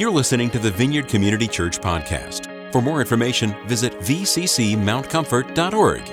You're 0.00 0.10
listening 0.10 0.48
to 0.52 0.58
the 0.58 0.70
Vineyard 0.70 1.08
Community 1.08 1.46
Church 1.46 1.78
podcast. 1.78 2.72
For 2.72 2.80
more 2.80 3.02
information, 3.02 3.54
visit 3.66 3.92
vccmountcomfort.org. 3.98 6.04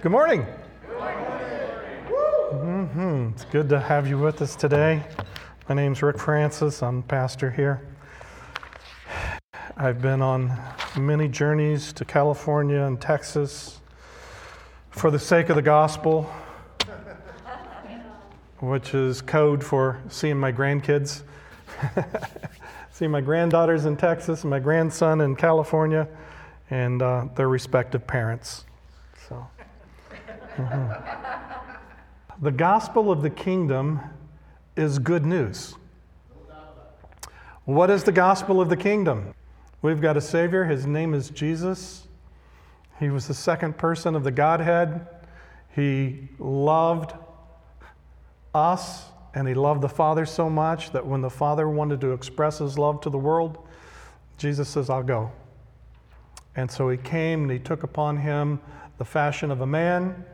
Good 0.00 0.10
morning. 0.10 0.46
Good 0.88 0.98
Mm-hmm. 2.50 3.32
It's 3.34 3.44
good 3.44 3.68
to 3.68 3.78
have 3.78 4.08
you 4.08 4.16
with 4.16 4.40
us 4.40 4.56
today. 4.56 5.04
My 5.68 5.74
name's 5.74 6.00
Rick 6.00 6.18
Francis. 6.18 6.82
I'm 6.82 7.02
pastor 7.02 7.50
here. 7.50 7.86
I've 9.76 10.00
been 10.00 10.22
on 10.22 10.58
many 10.98 11.28
journeys 11.28 11.92
to 11.92 12.06
California 12.06 12.80
and 12.80 12.98
Texas 12.98 13.82
for 14.88 15.10
the 15.10 15.18
sake 15.18 15.50
of 15.50 15.56
the 15.56 15.62
gospel, 15.62 16.32
which 18.62 18.94
is 18.94 19.20
code 19.20 19.62
for 19.62 20.00
seeing 20.08 20.38
my 20.38 20.52
grandkids, 20.52 21.22
seeing 22.92 23.10
my 23.10 23.20
granddaughters 23.20 23.86
in 23.86 23.96
Texas 23.96 24.42
and 24.42 24.50
my 24.50 24.60
grandson 24.60 25.20
in 25.20 25.34
California, 25.34 26.06
and 26.70 27.02
uh, 27.02 27.26
their 27.34 27.48
respective 27.48 28.06
parents. 28.06 28.64
So, 29.28 29.44
mhm. 30.56 31.02
the 32.40 32.52
gospel 32.52 33.10
of 33.10 33.20
the 33.22 33.30
kingdom 33.30 33.98
is 34.76 35.00
good 35.00 35.26
news. 35.26 35.74
What 37.64 37.90
is 37.90 38.04
the 38.04 38.12
gospel 38.12 38.60
of 38.60 38.68
the 38.68 38.76
kingdom? 38.76 39.34
We've 39.82 40.00
got 40.00 40.16
a 40.16 40.20
Savior. 40.20 40.64
His 40.64 40.86
name 40.86 41.14
is 41.14 41.30
Jesus. 41.30 42.06
He 43.00 43.10
was 43.10 43.26
the 43.26 43.34
second 43.34 43.76
person 43.76 44.14
of 44.14 44.22
the 44.22 44.30
Godhead. 44.30 45.08
He 45.74 46.28
loved 46.38 47.14
us 48.54 49.12
and 49.34 49.48
he 49.48 49.54
loved 49.54 49.80
the 49.80 49.88
Father 49.88 50.26
so 50.26 50.50
much 50.50 50.90
that 50.92 51.06
when 51.06 51.20
the 51.22 51.30
Father 51.30 51.68
wanted 51.68 52.00
to 52.02 52.12
express 52.12 52.58
his 52.58 52.78
love 52.78 53.00
to 53.00 53.10
the 53.10 53.18
world, 53.18 53.66
Jesus 54.36 54.68
says, 54.68 54.90
I'll 54.90 55.02
go. 55.02 55.30
And 56.54 56.70
so 56.70 56.90
he 56.90 56.98
came 56.98 57.42
and 57.42 57.50
he 57.50 57.58
took 57.58 57.82
upon 57.82 58.18
him 58.18 58.60
the 58.98 59.04
fashion 59.04 59.50
of 59.50 59.62
a 59.62 59.66
man, 59.66 60.24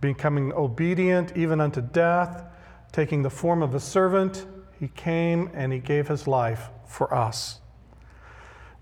becoming 0.00 0.52
obedient 0.54 1.36
even 1.36 1.60
unto 1.60 1.82
death, 1.82 2.44
taking 2.92 3.22
the 3.22 3.30
form 3.30 3.62
of 3.62 3.74
a 3.74 3.80
servant. 3.80 4.46
He 4.78 4.88
came 4.88 5.50
and 5.52 5.72
he 5.72 5.78
gave 5.78 6.08
his 6.08 6.26
life 6.26 6.70
for 6.86 7.12
us. 7.14 7.60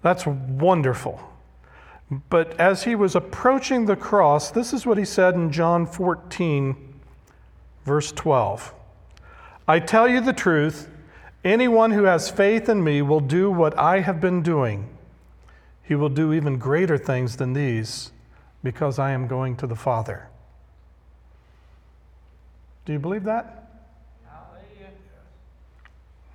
That's 0.03 0.25
wonderful. 0.25 1.21
But 2.31 2.59
as 2.61 2.85
he 2.85 2.95
was 2.95 3.17
approaching 3.17 3.87
the 3.87 3.97
cross, 3.97 4.53
this 4.53 4.73
is 4.73 4.87
what 4.87 4.97
he 4.97 5.05
said 5.05 5.35
in 5.35 5.51
John 5.51 5.85
14, 5.85 7.01
verse 7.85 8.13
12 8.13 8.73
I 9.69 9.81
tell 9.81 10.09
you 10.09 10.23
the 10.23 10.33
truth, 10.33 10.89
anyone 11.45 11.91
who 11.91 12.05
has 12.05 12.31
faith 12.31 12.71
in 12.71 12.83
me 12.83 13.03
will 13.03 13.21
do 13.21 13.51
what 13.51 13.79
I 13.79 14.01
have 14.01 14.19
been 14.19 14.43
doing. 14.43 14.89
He 15.83 15.95
will 15.95 16.09
do 16.09 16.33
even 16.33 16.59
greater 16.59 16.97
things 16.97 17.37
than 17.37 17.53
these 17.53 18.11
because 18.63 18.99
I 18.99 19.11
am 19.11 19.27
going 19.27 19.57
to 19.57 19.67
the 19.67 19.77
Father. 19.77 20.29
Do 22.87 22.95
you 22.95 22.99
believe 22.99 23.25
that? 23.25 23.71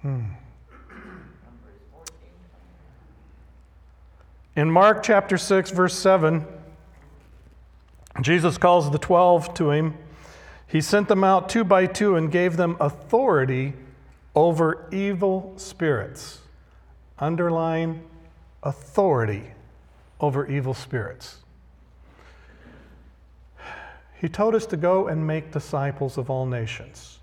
Hmm. 0.04 0.26
In 4.56 4.70
Mark 4.70 5.02
chapter 5.02 5.40
6, 5.40 5.72
verse 5.72 5.96
7, 5.96 6.46
Jesus 8.22 8.60
calls 8.60 8.92
the 8.92 9.00
12 9.00 9.56
to 9.56 9.72
him. 9.72 9.98
He 10.68 10.82
sent 10.82 11.08
them 11.08 11.24
out 11.24 11.50
two 11.50 11.64
by 11.64 11.86
two 11.86 12.16
and 12.16 12.32
gave 12.32 12.58
them 12.58 12.78
authority 12.80 13.74
over 14.36 14.88
evil 14.92 15.54
spirits. 15.58 16.40
Underline 17.20 18.02
authority 18.64 19.44
over 20.20 20.48
evil 20.48 20.74
spirits. 20.74 21.38
He 24.20 24.30
told 24.30 24.56
us 24.56 24.66
to 24.68 24.78
go 24.78 25.08
and 25.08 25.28
make 25.28 25.52
disciples 25.52 26.18
of 26.18 26.30
all 26.30 26.46
nations. 26.46 27.20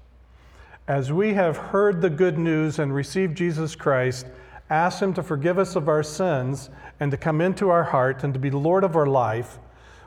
As 0.86 1.12
we 1.12 1.34
have 1.34 1.56
heard 1.56 2.02
the 2.02 2.10
good 2.10 2.38
news 2.38 2.78
and 2.78 2.94
received 2.94 3.36
Jesus 3.36 3.74
Christ, 3.74 4.26
ask 4.68 5.00
Him 5.00 5.14
to 5.14 5.22
forgive 5.22 5.58
us 5.58 5.76
of 5.76 5.88
our 5.88 6.02
sins 6.02 6.68
and 6.98 7.10
to 7.10 7.16
come 7.16 7.40
into 7.40 7.70
our 7.70 7.84
heart 7.84 8.22
and 8.22 8.34
to 8.34 8.40
be 8.40 8.50
Lord 8.50 8.84
of 8.84 8.96
our 8.96 9.06
life, 9.06 9.58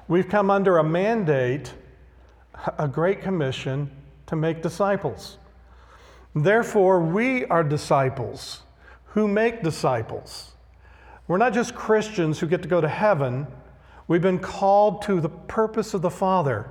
we've 0.08 0.29
come 0.29 0.52
under 0.52 0.78
a 0.78 0.84
mandate, 0.84 1.74
a 2.78 2.88
great 2.88 3.22
commission 3.22 3.90
to 4.28 4.36
make 4.36 4.62
disciples. 4.62 5.38
Therefore, 6.36 7.00
we 7.00 7.46
are 7.46 7.64
disciples 7.64 8.64
who 9.06 9.28
make 9.28 9.62
disciples. 9.62 10.53
We're 11.28 11.38
not 11.38 11.53
just 11.53 11.75
Christians 11.75 12.40
who 12.40 12.47
get 12.47 12.62
to 12.64 12.68
go 12.68 12.81
to 12.81 12.88
heaven. 12.88 13.47
We've 14.08 14.22
been 14.22 14.40
called 14.40 15.03
to 15.03 15.22
the 15.22 15.30
purpose 15.30 15.94
of 15.94 16.02
the 16.02 16.09
Father 16.09 16.69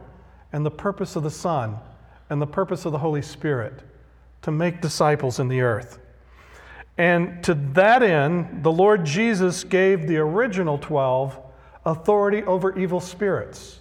and 0.52 0.66
the 0.66 0.70
purpose 0.70 1.16
of 1.16 1.22
the 1.22 1.30
Son 1.30 1.78
and 2.28 2.42
the 2.42 2.46
purpose 2.46 2.84
of 2.84 2.92
the 2.92 2.98
Holy 2.98 3.22
Spirit 3.22 3.82
to 4.42 4.50
make 4.50 4.80
disciples 4.80 5.38
in 5.38 5.48
the 5.48 5.60
earth. 5.60 5.98
And 6.98 7.42
to 7.44 7.54
that 7.72 8.02
end, 8.02 8.62
the 8.62 8.72
Lord 8.72 9.04
Jesus 9.04 9.64
gave 9.64 10.06
the 10.06 10.18
original 10.18 10.78
12 10.78 11.38
authority 11.86 12.42
over 12.42 12.76
evil 12.78 13.00
spirits. 13.00 13.80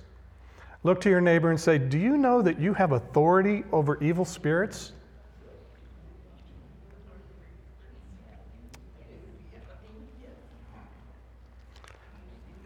Look 0.84 1.02
to 1.02 1.09
your 1.09 1.22
neighbor 1.22 1.50
and 1.50 1.59
say, 1.59 1.78
Do 1.78 1.97
you 1.97 2.18
know 2.18 2.42
that 2.42 2.59
you 2.59 2.74
have 2.74 2.92
authority 2.92 3.64
over 3.72 4.02
evil 4.03 4.25
spirits? 4.25 4.94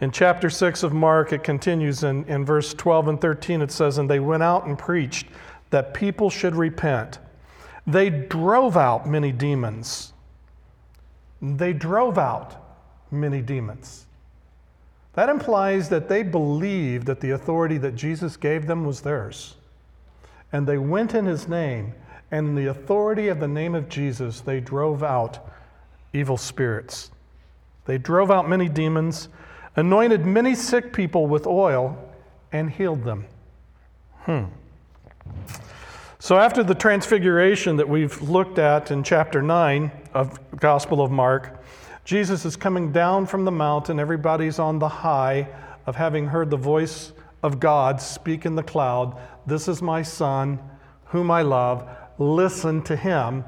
In 0.02 0.12
chapter 0.12 0.50
6 0.50 0.84
of 0.84 0.94
Mark, 0.94 1.34
it 1.34 1.44
continues 1.44 2.03
in, 2.03 2.26
in 2.26 2.46
verse 2.46 2.74
12 2.74 3.08
and 3.08 3.22
13. 3.22 3.62
It 3.62 3.72
says, 3.72 3.98
And 3.98 4.09
they 4.09 4.20
went 4.20 4.44
out 4.44 4.66
and 4.66 4.78
preached 4.78 5.28
that 5.70 5.94
people 5.94 6.30
should 6.30 6.56
repent. 6.56 7.20
They 7.88 8.09
drove 8.09 8.78
out 8.78 9.08
many 9.08 9.32
demons 9.32 10.14
they 11.42 11.74
drove 11.74 12.18
out 12.18 12.56
many 13.12 13.42
demons. 13.42 14.04
That 15.16 15.30
implies 15.30 15.88
that 15.90 16.09
they 16.09 16.24
believed 16.24 17.08
that 17.08 17.22
the 17.22 17.31
authority 17.31 17.78
that 17.80 17.96
Jesus 17.96 18.36
gave 18.36 18.68
them 18.68 18.86
was 18.86 19.02
theirs. 19.02 19.56
And 20.52 20.68
they 20.68 20.78
went 20.78 21.16
in 21.16 21.26
his 21.26 21.48
name, 21.48 21.94
and 22.31 22.50
in 22.50 22.56
the 22.56 22.68
authority 22.68 23.30
of 23.30 23.40
the 23.40 23.48
name 23.48 23.76
of 23.76 23.88
Jesus, 23.88 24.42
they 24.42 24.59
drove 24.59 25.03
out 25.03 25.40
evil 26.14 26.38
spirits. 26.38 27.12
They 27.86 27.98
drove 27.98 28.30
out 28.30 28.50
many 28.50 28.68
demons, 28.68 29.30
anointed 29.76 30.26
many 30.26 30.53
sick 30.53 30.92
people 30.92 31.28
with 31.28 31.47
oil, 31.47 31.97
and 32.52 32.70
healed 32.70 33.03
them. 33.03 33.26
Hmm. 34.24 34.46
So, 36.20 36.38
after 36.38 36.64
the 36.64 36.74
transfiguration 36.74 37.76
that 37.78 37.88
we've 37.88 38.20
looked 38.22 38.58
at 38.58 38.90
in 38.90 39.03
chapter 39.03 39.42
9 39.42 39.92
of 40.14 40.40
Gospel 40.58 41.02
of 41.02 41.12
Mark, 41.12 41.54
Jesus 42.05 42.45
is 42.45 42.55
coming 42.55 42.91
down 42.91 43.25
from 43.25 43.45
the 43.45 43.51
mountain. 43.51 43.99
Everybody's 43.99 44.59
on 44.59 44.77
the 44.77 44.88
high 44.88 45.47
of 45.88 45.95
having 45.95 46.27
heard 46.27 46.51
the 46.51 46.57
voice 46.57 47.11
of 47.41 47.59
God 47.59 47.99
speak 47.99 48.45
in 48.45 48.55
the 48.55 48.63
cloud 48.63 49.17
This 49.47 49.67
is 49.67 49.81
my 49.81 50.01
son, 50.01 50.59
whom 51.05 51.29
I 51.29 51.41
love. 51.41 51.88
Listen 52.17 52.81
to 52.83 52.95
him. 52.95 53.43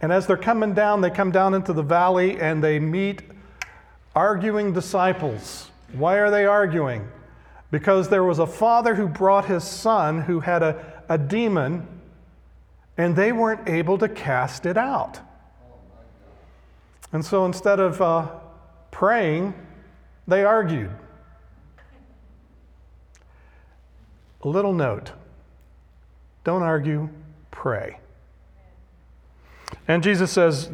And 0.00 0.12
as 0.12 0.26
they're 0.26 0.36
coming 0.36 0.74
down, 0.74 1.00
they 1.00 1.10
come 1.10 1.30
down 1.30 1.54
into 1.54 1.72
the 1.72 1.82
valley 1.82 2.38
and 2.40 2.62
they 2.62 2.78
meet 2.78 3.22
arguing 4.14 4.72
disciples. 4.72 5.70
Why 5.92 6.18
are 6.18 6.30
they 6.30 6.44
arguing? 6.44 7.08
Because 7.70 8.08
there 8.08 8.24
was 8.24 8.38
a 8.38 8.46
father 8.46 8.94
who 8.94 9.08
brought 9.08 9.46
his 9.46 9.64
son 9.64 10.20
who 10.22 10.40
had 10.40 10.62
a, 10.62 11.02
a 11.08 11.16
demon 11.16 11.86
and 12.96 13.16
they 13.16 13.32
weren't 13.32 13.68
able 13.68 13.98
to 13.98 14.08
cast 14.08 14.66
it 14.66 14.76
out. 14.76 15.20
And 17.14 17.24
so 17.24 17.46
instead 17.46 17.78
of 17.78 18.02
uh, 18.02 18.28
praying, 18.90 19.54
they 20.26 20.44
argued. 20.44 20.90
A 24.42 24.48
little 24.48 24.74
note 24.74 25.12
don't 26.42 26.62
argue, 26.62 27.08
pray. 27.50 27.98
And 29.88 30.02
Jesus 30.02 30.30
says 30.30 30.70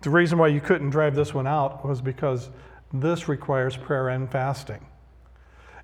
the 0.00 0.10
reason 0.10 0.38
why 0.38 0.48
you 0.48 0.60
couldn't 0.60 0.90
drive 0.90 1.14
this 1.14 1.32
one 1.32 1.46
out 1.46 1.86
was 1.86 2.00
because 2.00 2.48
this 2.92 3.28
requires 3.28 3.76
prayer 3.76 4.08
and 4.08 4.28
fasting. 4.28 4.84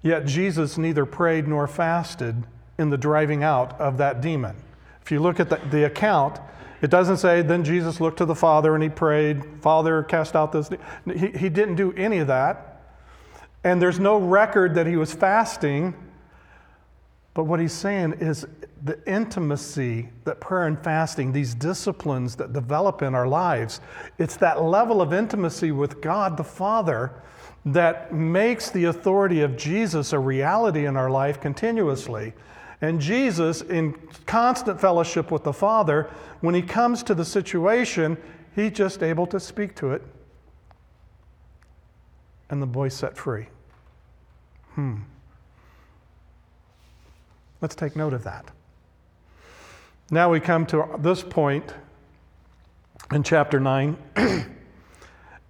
Yet 0.02 0.26
Jesus 0.26 0.76
neither 0.78 1.06
prayed 1.06 1.46
nor 1.46 1.68
fasted 1.68 2.44
in 2.78 2.90
the 2.90 2.98
driving 2.98 3.44
out 3.44 3.78
of 3.78 3.98
that 3.98 4.20
demon. 4.20 4.56
If 5.02 5.12
you 5.12 5.20
look 5.20 5.38
at 5.38 5.50
the, 5.50 5.60
the 5.70 5.84
account, 5.84 6.40
it 6.82 6.90
doesn't 6.90 7.18
say, 7.18 7.42
then 7.42 7.64
Jesus 7.64 8.00
looked 8.00 8.18
to 8.18 8.24
the 8.24 8.34
Father 8.34 8.74
and 8.74 8.82
he 8.82 8.88
prayed, 8.88 9.44
Father, 9.62 10.02
cast 10.02 10.36
out 10.36 10.52
this. 10.52 10.70
He, 11.06 11.28
he 11.28 11.48
didn't 11.48 11.76
do 11.76 11.92
any 11.92 12.18
of 12.18 12.28
that. 12.28 12.82
And 13.64 13.82
there's 13.82 14.00
no 14.00 14.18
record 14.18 14.74
that 14.76 14.86
he 14.86 14.96
was 14.96 15.12
fasting 15.12 15.94
But 17.34 17.44
what 17.44 17.60
he's 17.60 17.72
saying 17.72 18.14
is 18.20 18.46
the 18.82 18.98
intimacy 19.08 20.08
that 20.24 20.40
prayer 20.40 20.66
and 20.66 20.82
fasting, 20.82 21.32
these 21.32 21.54
disciplines 21.54 22.36
that 22.36 22.52
develop 22.52 23.02
in 23.02 23.14
our 23.14 23.28
lives, 23.28 23.80
it's 24.18 24.36
that 24.38 24.62
level 24.62 25.00
of 25.00 25.12
intimacy 25.12 25.70
with 25.72 26.00
God 26.00 26.36
the 26.36 26.44
Father 26.44 27.12
that 27.64 28.12
makes 28.12 28.70
the 28.70 28.84
authority 28.84 29.42
of 29.42 29.56
Jesus 29.56 30.12
a 30.12 30.18
reality 30.18 30.86
in 30.86 30.96
our 30.96 31.10
life 31.10 31.40
continuously. 31.40 32.32
And 32.80 33.00
Jesus, 33.00 33.60
in 33.60 33.94
constant 34.26 34.80
fellowship 34.80 35.30
with 35.30 35.44
the 35.44 35.52
Father, 35.52 36.10
when 36.40 36.54
he 36.54 36.62
comes 36.62 37.02
to 37.04 37.14
the 37.14 37.24
situation, 37.24 38.16
he's 38.54 38.72
just 38.72 39.02
able 39.02 39.26
to 39.26 39.38
speak 39.38 39.74
to 39.76 39.92
it. 39.92 40.02
And 42.48 42.62
the 42.62 42.66
boy's 42.66 42.94
set 42.94 43.16
free. 43.16 43.48
Hmm. 44.74 45.00
Let's 47.60 47.74
take 47.74 47.94
note 47.94 48.14
of 48.14 48.24
that. 48.24 48.50
Now 50.10 50.30
we 50.30 50.40
come 50.40 50.64
to 50.66 50.88
this 50.98 51.22
point 51.22 51.74
in 53.12 53.22
chapter 53.22 53.60
9. 53.60 53.96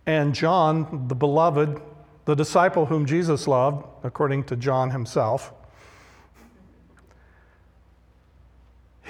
and 0.07 0.35
John, 0.35 1.07
the 1.09 1.15
beloved, 1.15 1.81
the 2.25 2.35
disciple 2.35 2.87
whom 2.87 3.07
Jesus 3.07 3.47
loved, 3.47 3.87
according 4.03 4.45
to 4.45 4.57
John 4.57 4.91
himself, 4.91 5.53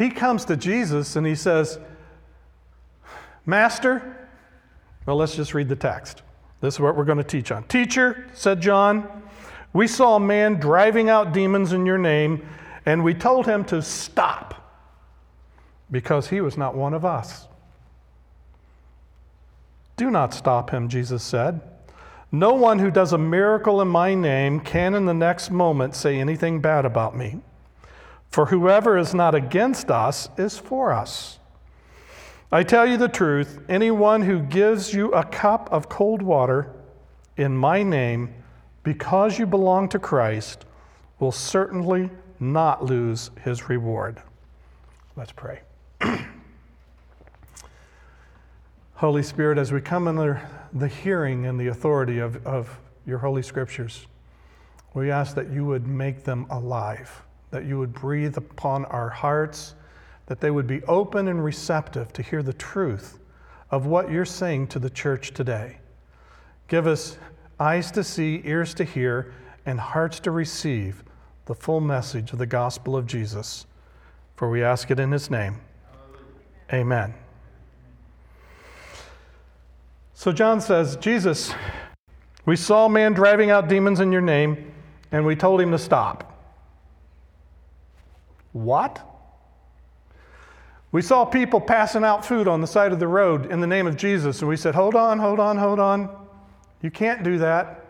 he 0.01 0.09
comes 0.09 0.47
to 0.47 0.57
Jesus 0.57 1.15
and 1.15 1.27
he 1.27 1.35
says, 1.35 1.79
Master, 3.45 4.17
well, 5.05 5.17
let's 5.17 5.37
just 5.37 5.53
read 5.53 5.69
the 5.69 5.77
text. 5.77 6.23
This 6.63 6.75
is 6.75 6.81
what 6.81 6.97
we're 6.97 7.05
going 7.05 7.19
to 7.19 7.25
teach 7.25 7.53
on. 7.53 7.65
Teacher, 7.65 8.27
said 8.33 8.63
John, 8.63 9.07
we 9.75 9.87
saw 9.87 10.17
a 10.17 10.21
man 10.21 10.55
driving 10.55 11.11
out 11.11 11.35
demons 11.35 11.75
in 11.75 11.85
your 11.85 11.99
name 11.99 12.49
and 12.87 13.05
we 13.05 13.13
told 13.13 13.45
him 13.45 13.63
to 13.67 13.83
stop 13.83 14.55
because 15.91 16.29
he 16.29 16.41
was 16.41 16.57
not 16.57 16.75
one 16.75 16.95
of 16.95 17.05
us. 17.05 17.47
Do 19.99 20.11
not 20.11 20.33
stop 20.33 20.71
him, 20.71 20.89
Jesus 20.89 21.23
said. 21.23 21.61
No 22.33 22.55
one 22.55 22.79
who 22.79 22.91
does 22.91 23.13
a 23.13 23.19
miracle 23.19 23.83
in 23.83 23.89
my 23.89 24.15
name 24.15 24.61
can 24.61 24.95
in 24.95 25.05
the 25.05 25.13
next 25.13 25.51
moment 25.51 25.95
say 25.95 26.19
anything 26.19 26.63
bad 26.63 26.87
about 26.87 27.15
me. 27.15 27.41
For 28.31 28.47
whoever 28.47 28.97
is 28.97 29.13
not 29.13 29.35
against 29.35 29.91
us 29.91 30.29
is 30.39 30.57
for 30.57 30.93
us. 30.93 31.39
I 32.53 32.63
tell 32.63 32.87
you 32.87 32.97
the 32.97 33.09
truth 33.09 33.61
anyone 33.69 34.23
who 34.23 34.41
gives 34.41 34.93
you 34.95 35.13
a 35.13 35.25
cup 35.25 35.69
of 35.73 35.89
cold 35.89 36.23
water 36.23 36.73
in 37.37 37.57
my 37.57 37.83
name 37.83 38.35
because 38.83 39.39
you 39.39 39.47
belong 39.47 39.89
to 39.91 39.99
Christ 39.99 40.65
will 41.19 41.33
certainly 41.33 42.11
not 42.41 42.85
lose 42.85 43.31
his 43.45 43.69
reward. 43.69 44.21
Let's 45.17 45.33
pray. 45.33 45.61
Holy 48.95 49.23
Spirit, 49.23 49.59
as 49.59 49.73
we 49.73 49.81
come 49.81 50.09
under 50.09 50.47
the 50.73 50.89
hearing 50.89 51.47
and 51.47 51.59
the 51.59 51.69
authority 51.69 52.19
of, 52.19 52.45
of 52.47 52.79
your 53.07 53.19
Holy 53.19 53.43
Scriptures, 53.43 54.07
we 54.95 55.11
ask 55.11 55.35
that 55.35 55.51
you 55.51 55.65
would 55.65 55.87
make 55.87 56.25
them 56.25 56.47
alive, 56.51 57.23
that 57.51 57.65
you 57.65 57.79
would 57.79 57.93
breathe 57.93 58.37
upon 58.37 58.85
our 58.87 59.09
hearts, 59.09 59.75
that 60.27 60.41
they 60.41 60.51
would 60.51 60.67
be 60.67 60.83
open 60.85 61.29
and 61.29 61.45
receptive 61.45 62.13
to 62.13 62.23
hear 62.23 62.43
the 62.43 62.53
truth 62.53 63.19
of 63.71 63.87
what 63.87 64.11
you're 64.11 64.25
saying 64.25 64.67
to 64.69 64.79
the 64.79 64.91
church 64.91 65.33
today. 65.33 65.79
Give 66.69 66.87
us 66.87 67.19
eyes 67.59 67.91
to 67.93 68.05
see, 68.05 68.43
ears 68.45 68.75
to 68.75 68.85
hear, 68.85 69.33
and 69.67 69.79
hearts 69.79 70.21
to 70.21 70.31
receive 70.31 71.03
the 71.47 71.55
full 71.55 71.81
message 71.81 72.33
of 72.33 72.39
the 72.39 72.47
gospel 72.47 72.97
of 72.97 73.07
Jesus. 73.07 73.67
For 74.37 74.49
we 74.49 74.63
ask 74.63 74.91
it 74.91 75.01
in 75.01 75.11
his 75.13 75.31
name. 75.31 75.61
Amen. 76.73 77.15
So 80.15 80.33
John 80.33 80.61
says, 80.61 80.97
Jesus, 80.97 81.53
we 82.47 82.55
saw 82.55 82.87
a 82.87 82.89
man 82.89 83.15
driving 83.15 83.51
out 83.51 83.69
demons 83.69 84.01
in 84.01 84.13
your 84.13 84.21
name, 84.21 84.73
and 85.11 85.27
we 85.27 85.35
told 85.35 85.61
him 85.61 85.71
to 85.73 85.79
stop. 85.79 86.30
What? 88.53 89.07
We 90.93 91.03
saw 91.03 91.25
people 91.25 91.61
passing 91.61 92.03
out 92.03 92.25
food 92.25 92.49
on 92.49 92.61
the 92.61 92.67
side 92.67 92.93
of 92.93 92.99
the 92.99 93.07
road 93.07 93.51
in 93.51 93.61
the 93.61 93.67
name 93.67 93.87
of 93.87 93.97
Jesus, 93.97 94.41
and 94.41 94.49
we 94.49 94.57
said, 94.57 94.75
Hold 94.75 94.95
on, 94.95 95.19
hold 95.19 95.39
on, 95.39 95.57
hold 95.57 95.79
on. 95.79 96.09
You 96.83 96.91
can't 96.91 97.23
do 97.23 97.39
that. 97.39 97.85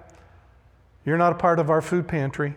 You're 1.05 1.17
not 1.17 1.33
a 1.33 1.37
part 1.37 1.59
of 1.59 1.71
our 1.71 1.81
food 1.81 2.07
pantry. 2.07 2.57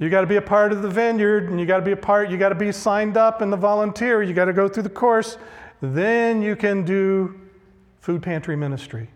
You 0.00 0.08
got 0.08 0.22
to 0.22 0.26
be 0.26 0.36
a 0.36 0.42
part 0.42 0.72
of 0.72 0.80
the 0.80 0.88
vineyard 0.88 1.50
and 1.50 1.60
you 1.60 1.66
got 1.66 1.76
to 1.76 1.84
be 1.84 1.92
a 1.92 1.96
part, 1.96 2.30
you 2.30 2.38
got 2.38 2.48
to 2.48 2.54
be 2.54 2.72
signed 2.72 3.18
up 3.18 3.42
in 3.42 3.50
the 3.50 3.56
volunteer, 3.56 4.22
you 4.22 4.32
got 4.32 4.46
to 4.46 4.54
go 4.54 4.66
through 4.66 4.84
the 4.84 4.88
course. 4.88 5.36
Then 5.82 6.40
you 6.40 6.56
can 6.56 6.84
do 6.84 7.38
food 8.00 8.22
pantry 8.22 8.56
ministry. 8.56 9.10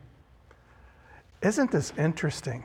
Isn't 1.40 1.70
this 1.70 1.92
interesting? 1.96 2.64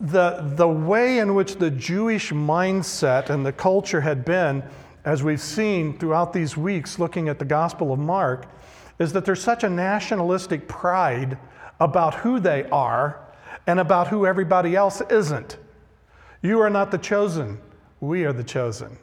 The, 0.00 0.52
the 0.56 0.68
way 0.68 1.18
in 1.18 1.34
which 1.34 1.56
the 1.56 1.70
Jewish 1.70 2.30
mindset 2.30 3.30
and 3.30 3.44
the 3.44 3.52
culture 3.52 4.00
had 4.00 4.24
been, 4.24 4.62
as 5.04 5.22
we've 5.22 5.40
seen 5.40 5.98
throughout 5.98 6.32
these 6.32 6.56
weeks 6.56 6.98
looking 6.98 7.28
at 7.28 7.38
the 7.38 7.44
Gospel 7.44 7.92
of 7.92 7.98
Mark, 7.98 8.46
is 8.98 9.12
that 9.12 9.24
there's 9.24 9.42
such 9.42 9.64
a 9.64 9.70
nationalistic 9.70 10.68
pride 10.68 11.38
about 11.80 12.14
who 12.14 12.38
they 12.38 12.64
are 12.70 13.20
and 13.66 13.80
about 13.80 14.08
who 14.08 14.26
everybody 14.26 14.76
else 14.76 15.00
isn't. 15.10 15.56
You 16.42 16.60
are 16.60 16.70
not 16.70 16.90
the 16.90 16.98
chosen, 16.98 17.60
we 18.00 18.24
are 18.24 18.32
the 18.32 18.44
chosen. 18.44 18.98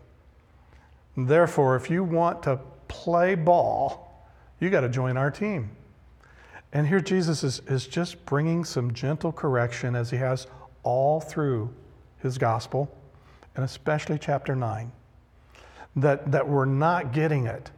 Therefore, 1.18 1.75
if 1.75 1.89
you 1.89 2.03
want 2.03 2.44
to 2.44 2.59
play 2.88 3.36
ball, 3.36 4.25
you 4.59 4.69
got 4.69 4.81
to 4.81 4.89
join 4.89 5.18
our 5.18 5.31
team. 5.31 5.71
And 6.74 6.88
here 6.88 7.00
Jesus 7.00 7.44
is, 7.44 7.62
is 7.68 7.88
just 7.88 8.25
bringing 8.25 8.65
some 8.65 8.94
gentle 8.94 9.31
correction 9.31 9.95
as 9.95 10.09
he 10.09 10.18
has 10.18 10.48
all 10.85 11.19
through 11.19 11.73
his 12.19 12.37
gospel, 12.37 12.89
and 13.55 13.65
especially 13.65 14.17
chapter 14.17 14.55
9, 14.55 14.91
that, 15.97 16.31
that 16.31 16.47
we're 16.47 16.65
not 16.65 17.11
getting 17.11 17.47
it. 17.47 17.71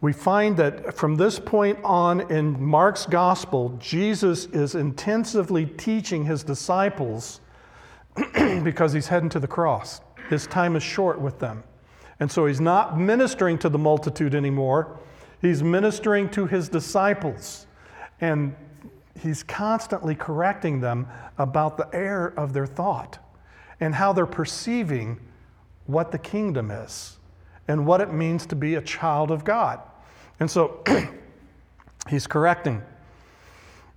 We 0.00 0.12
find 0.12 0.56
that 0.56 0.96
from 0.96 1.16
this 1.16 1.38
point 1.38 1.78
on 1.84 2.32
in 2.32 2.60
Mark's 2.60 3.06
gospel, 3.06 3.76
Jesus 3.78 4.46
is 4.46 4.74
intensively 4.74 5.66
teaching 5.66 6.24
his 6.24 6.42
disciples 6.42 7.40
because 8.34 8.92
he's 8.94 9.08
heading 9.08 9.28
to 9.28 9.38
the 9.38 9.46
cross. 9.46 10.00
His 10.30 10.46
time 10.46 10.74
is 10.74 10.82
short 10.82 11.20
with 11.20 11.38
them. 11.38 11.62
And 12.18 12.30
so 12.30 12.46
he's 12.46 12.60
not 12.60 12.98
ministering 12.98 13.58
to 13.58 13.68
the 13.68 13.78
multitude 13.78 14.34
anymore. 14.34 14.98
He's 15.42 15.62
ministering 15.62 16.30
to 16.30 16.46
his 16.46 16.68
disciples. 16.68 17.66
And 18.20 18.54
he's 19.18 19.42
constantly 19.42 20.14
correcting 20.14 20.80
them 20.80 21.06
about 21.38 21.76
the 21.76 21.88
error 21.92 22.32
of 22.36 22.52
their 22.52 22.66
thought 22.66 23.18
and 23.80 23.94
how 23.94 24.12
they're 24.12 24.26
perceiving 24.26 25.18
what 25.86 26.12
the 26.12 26.18
kingdom 26.18 26.70
is 26.70 27.18
and 27.66 27.86
what 27.86 28.00
it 28.00 28.12
means 28.12 28.46
to 28.46 28.56
be 28.56 28.74
a 28.74 28.82
child 28.82 29.30
of 29.30 29.44
God. 29.44 29.80
And 30.38 30.50
so 30.50 30.82
he's 32.08 32.26
correcting. 32.26 32.82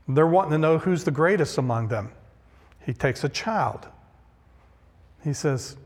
They're 0.07 0.27
wanting 0.27 0.51
to 0.51 0.57
know 0.57 0.77
who's 0.77 1.03
the 1.03 1.11
greatest 1.11 1.57
among 1.57 1.87
them. 1.87 2.11
He 2.85 2.93
takes 2.93 3.23
a 3.23 3.29
child 3.29 3.87
he 5.23 5.33
says, 5.33 5.77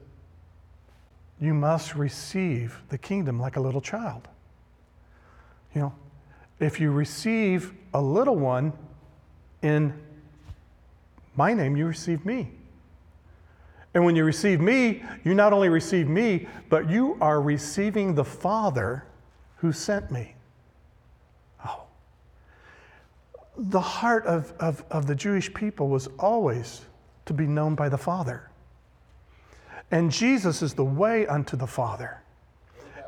You 1.39 1.53
must 1.53 1.95
receive 1.95 2.81
the 2.89 2.97
kingdom 2.97 3.39
like 3.39 3.55
a 3.55 3.59
little 3.59 3.81
child. 3.81 4.27
You 5.75 5.81
know, 5.81 5.95
if 6.59 6.79
you 6.79 6.91
receive 6.91 7.73
a 7.93 8.01
little 8.01 8.35
one 8.35 8.73
in 9.61 9.93
my 11.35 11.53
name, 11.53 11.77
you 11.77 11.85
receive 11.85 12.25
me. 12.25 12.49
And 13.93 14.05
when 14.05 14.15
you 14.15 14.23
receive 14.23 14.59
me, 14.59 15.03
you 15.23 15.33
not 15.33 15.53
only 15.53 15.69
receive 15.69 16.07
me, 16.07 16.47
but 16.69 16.89
you 16.89 17.17
are 17.21 17.41
receiving 17.41 18.15
the 18.15 18.23
Father 18.23 19.05
who 19.57 19.71
sent 19.71 20.11
me. 20.11 20.35
Oh. 21.65 21.83
The 23.57 23.81
heart 23.81 24.25
of, 24.25 24.53
of, 24.59 24.83
of 24.91 25.07
the 25.07 25.15
Jewish 25.15 25.53
people 25.53 25.87
was 25.89 26.07
always 26.19 26.81
to 27.25 27.33
be 27.33 27.47
known 27.47 27.75
by 27.75 27.89
the 27.89 27.97
Father. 27.97 28.49
And 29.89 30.11
Jesus 30.11 30.61
is 30.61 30.73
the 30.73 30.85
way 30.85 31.25
unto 31.27 31.55
the 31.55 31.67
Father. 31.67 32.21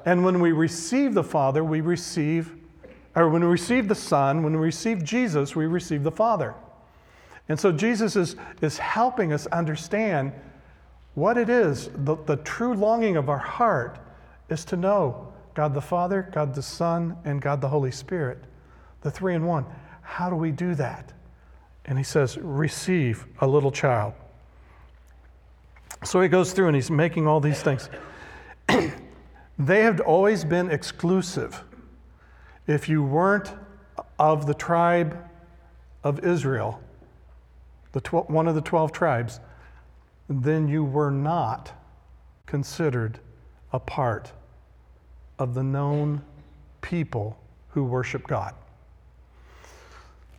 And 0.05 0.23
when 0.23 0.39
we 0.39 0.51
receive 0.53 1.13
the 1.13 1.23
Father, 1.23 1.63
we 1.63 1.81
receive, 1.81 2.55
or 3.15 3.29
when 3.29 3.41
we 3.43 3.47
receive 3.47 3.87
the 3.87 3.95
Son, 3.95 4.43
when 4.43 4.53
we 4.53 4.59
receive 4.59 5.03
Jesus, 5.03 5.55
we 5.55 5.65
receive 5.65 6.03
the 6.03 6.11
Father. 6.11 6.53
And 7.47 7.59
so 7.59 7.71
Jesus 7.71 8.15
is, 8.15 8.35
is 8.61 8.77
helping 8.77 9.33
us 9.33 9.47
understand 9.47 10.31
what 11.15 11.37
it 11.37 11.49
is. 11.49 11.89
The, 11.95 12.15
the 12.25 12.37
true 12.37 12.75
longing 12.75 13.17
of 13.17 13.27
our 13.27 13.39
heart 13.39 13.99
is 14.49 14.63
to 14.65 14.77
know 14.77 15.33
God 15.55 15.73
the 15.73 15.81
Father, 15.81 16.29
God 16.31 16.53
the 16.53 16.61
Son, 16.61 17.17
and 17.25 17.41
God 17.41 17.59
the 17.59 17.67
Holy 17.67 17.91
Spirit, 17.91 18.43
the 19.01 19.11
three 19.11 19.35
in 19.35 19.45
one. 19.45 19.65
How 20.01 20.29
do 20.29 20.35
we 20.35 20.51
do 20.51 20.75
that? 20.75 21.11
And 21.85 21.97
he 21.97 22.03
says, 22.03 22.37
receive 22.37 23.25
a 23.41 23.47
little 23.47 23.71
child. 23.71 24.13
So 26.03 26.21
he 26.21 26.29
goes 26.29 26.53
through 26.53 26.67
and 26.67 26.75
he's 26.75 26.91
making 26.91 27.27
all 27.27 27.39
these 27.39 27.61
things. 27.61 27.89
they 28.67 29.81
have 29.81 29.99
always 30.01 30.45
been 30.45 30.69
exclusive. 30.71 31.63
If 32.69 32.87
you 32.87 33.01
weren't 33.01 33.51
of 34.19 34.45
the 34.45 34.53
tribe 34.53 35.17
of 36.03 36.23
Israel, 36.23 36.79
the 37.93 37.99
tw- 37.99 38.29
one 38.29 38.47
of 38.47 38.53
the 38.53 38.61
12 38.61 38.91
tribes, 38.91 39.39
then 40.29 40.67
you 40.67 40.83
were 40.83 41.09
not 41.09 41.71
considered 42.45 43.19
a 43.73 43.79
part 43.79 44.31
of 45.39 45.55
the 45.55 45.63
known 45.63 46.21
people 46.81 47.39
who 47.69 47.83
worship 47.83 48.27
God. 48.27 48.53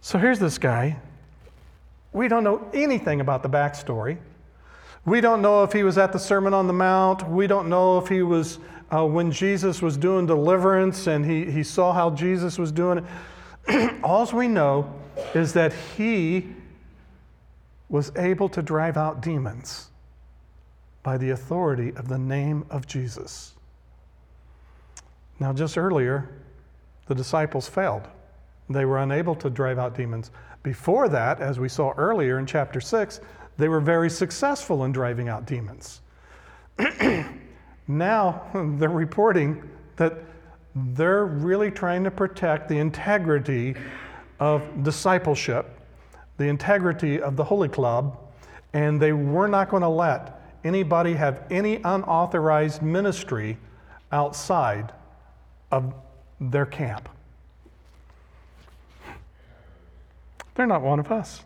So 0.00 0.16
here's 0.16 0.38
this 0.38 0.56
guy. 0.56 0.98
We 2.12 2.28
don't 2.28 2.44
know 2.44 2.70
anything 2.72 3.20
about 3.20 3.42
the 3.42 3.50
backstory. 3.50 4.18
We 5.04 5.20
don't 5.20 5.42
know 5.42 5.64
if 5.64 5.72
he 5.72 5.82
was 5.82 5.98
at 5.98 6.12
the 6.12 6.20
Sermon 6.20 6.54
on 6.54 6.68
the 6.68 6.72
Mount. 6.72 7.28
We 7.28 7.48
don't 7.48 7.68
know 7.68 7.98
if 7.98 8.06
he 8.06 8.22
was 8.22 8.60
uh, 8.90 9.04
when 9.04 9.30
Jesus 9.30 9.80
was 9.80 9.96
doing 9.96 10.26
deliverance 10.26 11.06
and 11.06 11.24
he, 11.24 11.50
he 11.50 11.62
saw 11.62 11.92
how 11.92 12.10
Jesus 12.10 12.58
was 12.58 12.72
doing 12.72 13.06
it. 13.68 14.00
All 14.04 14.26
we 14.32 14.48
know 14.48 14.92
is 15.34 15.52
that 15.52 15.72
he 15.96 16.48
was 17.88 18.12
able 18.16 18.48
to 18.48 18.62
drive 18.62 18.96
out 18.96 19.20
demons 19.20 19.90
by 21.02 21.16
the 21.16 21.30
authority 21.30 21.92
of 21.96 22.08
the 22.08 22.18
name 22.18 22.64
of 22.70 22.86
Jesus. 22.86 23.54
Now, 25.38 25.52
just 25.52 25.78
earlier, 25.78 26.28
the 27.06 27.14
disciples 27.14 27.68
failed. 27.68 28.06
They 28.68 28.84
were 28.84 28.98
unable 28.98 29.34
to 29.36 29.50
drive 29.50 29.78
out 29.78 29.96
demons. 29.96 30.30
Before 30.62 31.08
that, 31.08 31.40
as 31.40 31.58
we 31.58 31.68
saw 31.68 31.92
earlier 31.96 32.38
in 32.38 32.46
chapter 32.46 32.80
6, 32.80 33.20
they 33.56 33.68
were 33.68 33.80
very 33.80 34.10
successful 34.10 34.84
in 34.84 34.92
driving 34.92 35.28
out 35.28 35.46
demons. 35.46 36.02
now 37.98 38.42
they're 38.78 38.88
reporting 38.88 39.68
that 39.96 40.14
they're 40.74 41.26
really 41.26 41.70
trying 41.70 42.04
to 42.04 42.10
protect 42.10 42.68
the 42.68 42.78
integrity 42.78 43.74
of 44.38 44.62
discipleship, 44.82 45.78
the 46.36 46.44
integrity 46.44 47.20
of 47.20 47.36
the 47.36 47.44
Holy 47.44 47.68
Club, 47.68 48.18
and 48.72 49.00
they 49.00 49.12
were 49.12 49.48
not 49.48 49.68
going 49.68 49.82
to 49.82 49.88
let 49.88 50.40
anybody 50.64 51.14
have 51.14 51.42
any 51.50 51.76
unauthorized 51.76 52.82
ministry 52.82 53.58
outside 54.12 54.92
of 55.70 55.94
their 56.40 56.66
camp. 56.66 57.08
They're 60.54 60.66
not 60.66 60.82
one 60.82 60.98
of 60.98 61.10
us. 61.10 61.44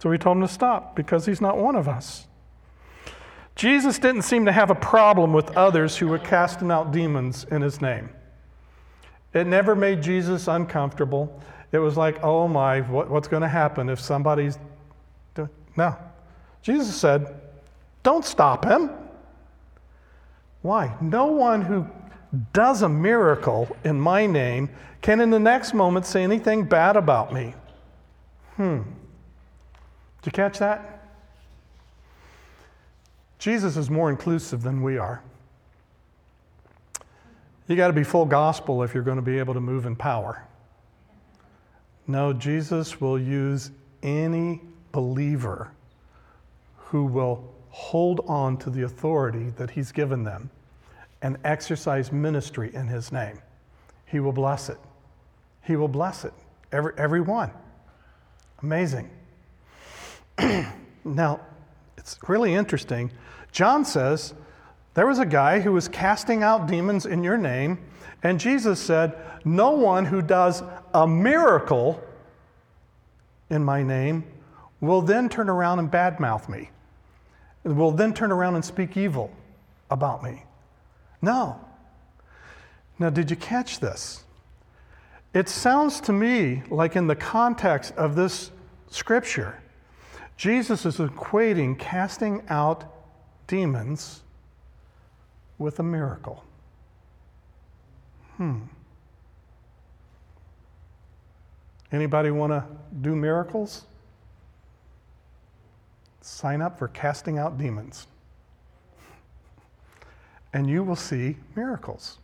So 0.00 0.10
we 0.10 0.18
told 0.18 0.36
him 0.36 0.42
to 0.42 0.48
stop 0.48 0.94
because 0.94 1.26
he's 1.26 1.40
not 1.40 1.58
one 1.58 1.74
of 1.74 1.88
us. 1.88 2.27
Jesus 3.58 3.98
didn't 3.98 4.22
seem 4.22 4.46
to 4.46 4.52
have 4.52 4.70
a 4.70 4.74
problem 4.76 5.32
with 5.32 5.56
others 5.56 5.96
who 5.96 6.06
were 6.06 6.20
casting 6.20 6.70
out 6.70 6.92
demons 6.92 7.44
in 7.50 7.60
his 7.60 7.80
name. 7.80 8.08
It 9.34 9.48
never 9.48 9.74
made 9.74 10.00
Jesus 10.00 10.46
uncomfortable. 10.46 11.42
It 11.72 11.78
was 11.78 11.96
like, 11.96 12.22
oh 12.22 12.46
my, 12.46 12.82
what, 12.82 13.10
what's 13.10 13.26
going 13.26 13.42
to 13.42 13.48
happen 13.48 13.88
if 13.88 13.98
somebody's 13.98 14.60
doing. 15.34 15.48
No. 15.76 15.96
Jesus 16.62 16.94
said, 16.94 17.40
don't 18.04 18.24
stop 18.24 18.64
him. 18.64 18.90
Why? 20.62 20.94
No 21.00 21.26
one 21.26 21.60
who 21.60 21.84
does 22.52 22.82
a 22.82 22.88
miracle 22.88 23.76
in 23.82 24.00
my 24.00 24.24
name 24.24 24.70
can 25.02 25.20
in 25.20 25.30
the 25.30 25.40
next 25.40 25.74
moment 25.74 26.06
say 26.06 26.22
anything 26.22 26.62
bad 26.62 26.96
about 26.96 27.34
me. 27.34 27.54
Hmm. 28.54 28.82
Did 30.22 30.26
you 30.26 30.32
catch 30.32 30.60
that? 30.60 30.97
Jesus 33.38 33.76
is 33.76 33.88
more 33.88 34.10
inclusive 34.10 34.62
than 34.62 34.82
we 34.82 34.98
are. 34.98 35.22
You 37.68 37.76
got 37.76 37.88
to 37.88 37.92
be 37.92 38.04
full 38.04 38.24
gospel 38.24 38.82
if 38.82 38.94
you're 38.94 39.02
going 39.02 39.16
to 39.16 39.22
be 39.22 39.38
able 39.38 39.54
to 39.54 39.60
move 39.60 39.86
in 39.86 39.94
power. 39.94 40.44
No, 42.06 42.32
Jesus 42.32 43.00
will 43.00 43.18
use 43.18 43.70
any 44.02 44.62
believer 44.92 45.70
who 46.76 47.04
will 47.04 47.52
hold 47.68 48.24
on 48.26 48.56
to 48.56 48.70
the 48.70 48.82
authority 48.82 49.50
that 49.56 49.70
he's 49.70 49.92
given 49.92 50.24
them 50.24 50.50
and 51.20 51.36
exercise 51.44 52.10
ministry 52.10 52.74
in 52.74 52.86
his 52.86 53.12
name. 53.12 53.38
He 54.06 54.20
will 54.20 54.32
bless 54.32 54.70
it. 54.70 54.78
He 55.62 55.76
will 55.76 55.88
bless 55.88 56.24
it. 56.24 56.32
Every, 56.72 56.92
every 56.96 57.20
one. 57.20 57.50
Amazing. 58.62 59.10
now, 61.04 61.40
it's 62.16 62.28
really 62.28 62.54
interesting. 62.54 63.10
John 63.52 63.84
says, 63.84 64.34
There 64.94 65.06
was 65.06 65.18
a 65.18 65.26
guy 65.26 65.60
who 65.60 65.72
was 65.72 65.88
casting 65.88 66.42
out 66.42 66.66
demons 66.66 67.06
in 67.06 67.22
your 67.22 67.36
name, 67.36 67.78
and 68.22 68.40
Jesus 68.40 68.80
said, 68.80 69.16
No 69.44 69.72
one 69.72 70.06
who 70.06 70.22
does 70.22 70.62
a 70.94 71.06
miracle 71.06 72.02
in 73.50 73.64
my 73.64 73.82
name 73.82 74.24
will 74.80 75.02
then 75.02 75.28
turn 75.28 75.48
around 75.48 75.78
and 75.78 75.90
badmouth 75.90 76.48
me, 76.48 76.70
will 77.64 77.90
then 77.90 78.14
turn 78.14 78.30
around 78.30 78.54
and 78.54 78.64
speak 78.64 78.96
evil 78.96 79.30
about 79.90 80.22
me. 80.22 80.44
No. 81.20 81.60
Now, 82.98 83.10
did 83.10 83.30
you 83.30 83.36
catch 83.36 83.80
this? 83.80 84.24
It 85.34 85.48
sounds 85.48 86.00
to 86.02 86.12
me 86.12 86.62
like, 86.70 86.96
in 86.96 87.06
the 87.06 87.16
context 87.16 87.94
of 87.96 88.16
this 88.16 88.50
scripture, 88.88 89.60
Jesus 90.38 90.86
is 90.86 90.98
equating 90.98 91.76
casting 91.76 92.42
out 92.48 92.84
demons 93.48 94.22
with 95.58 95.80
a 95.80 95.82
miracle. 95.82 96.44
Hmm. 98.36 98.60
Anybody 101.90 102.30
want 102.30 102.52
to 102.52 102.64
do 103.00 103.16
miracles? 103.16 103.84
Sign 106.20 106.62
up 106.62 106.78
for 106.78 106.86
casting 106.88 107.38
out 107.38 107.58
demons. 107.58 108.06
And 110.54 110.66
you 110.66 110.82
will 110.82 110.96
see 110.96 111.36
miracles. 111.56 112.16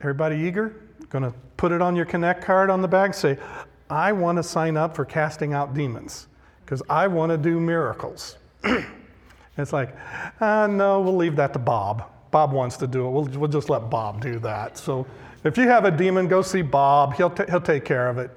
Everybody 0.00 0.36
eager? 0.36 0.76
Going 1.08 1.24
to 1.24 1.34
put 1.56 1.72
it 1.72 1.82
on 1.82 1.96
your 1.96 2.04
Connect 2.04 2.44
card 2.44 2.70
on 2.70 2.80
the 2.80 2.86
back. 2.86 3.12
Say, 3.12 3.38
I 3.90 4.12
want 4.12 4.36
to 4.36 4.42
sign 4.42 4.76
up 4.76 4.96
for 4.96 5.04
casting 5.04 5.54
out 5.54 5.74
demons 5.74 6.28
because 6.64 6.82
I 6.88 7.06
want 7.06 7.30
to 7.30 7.38
do 7.38 7.60
miracles. 7.60 8.36
it's 9.58 9.72
like, 9.72 9.96
uh, 10.40 10.66
no, 10.66 11.00
we'll 11.00 11.16
leave 11.16 11.36
that 11.36 11.52
to 11.52 11.58
Bob. 11.58 12.10
Bob 12.30 12.52
wants 12.52 12.76
to 12.78 12.86
do 12.86 13.06
it. 13.06 13.10
We'll, 13.10 13.24
we'll 13.24 13.50
just 13.50 13.70
let 13.70 13.88
Bob 13.88 14.20
do 14.20 14.38
that. 14.40 14.76
So 14.76 15.06
if 15.44 15.56
you 15.56 15.68
have 15.68 15.84
a 15.84 15.90
demon, 15.90 16.26
go 16.26 16.42
see 16.42 16.62
Bob. 16.62 17.14
He'll, 17.14 17.30
t- 17.30 17.44
he'll 17.48 17.60
take 17.60 17.84
care 17.84 18.08
of 18.08 18.18
it. 18.18 18.30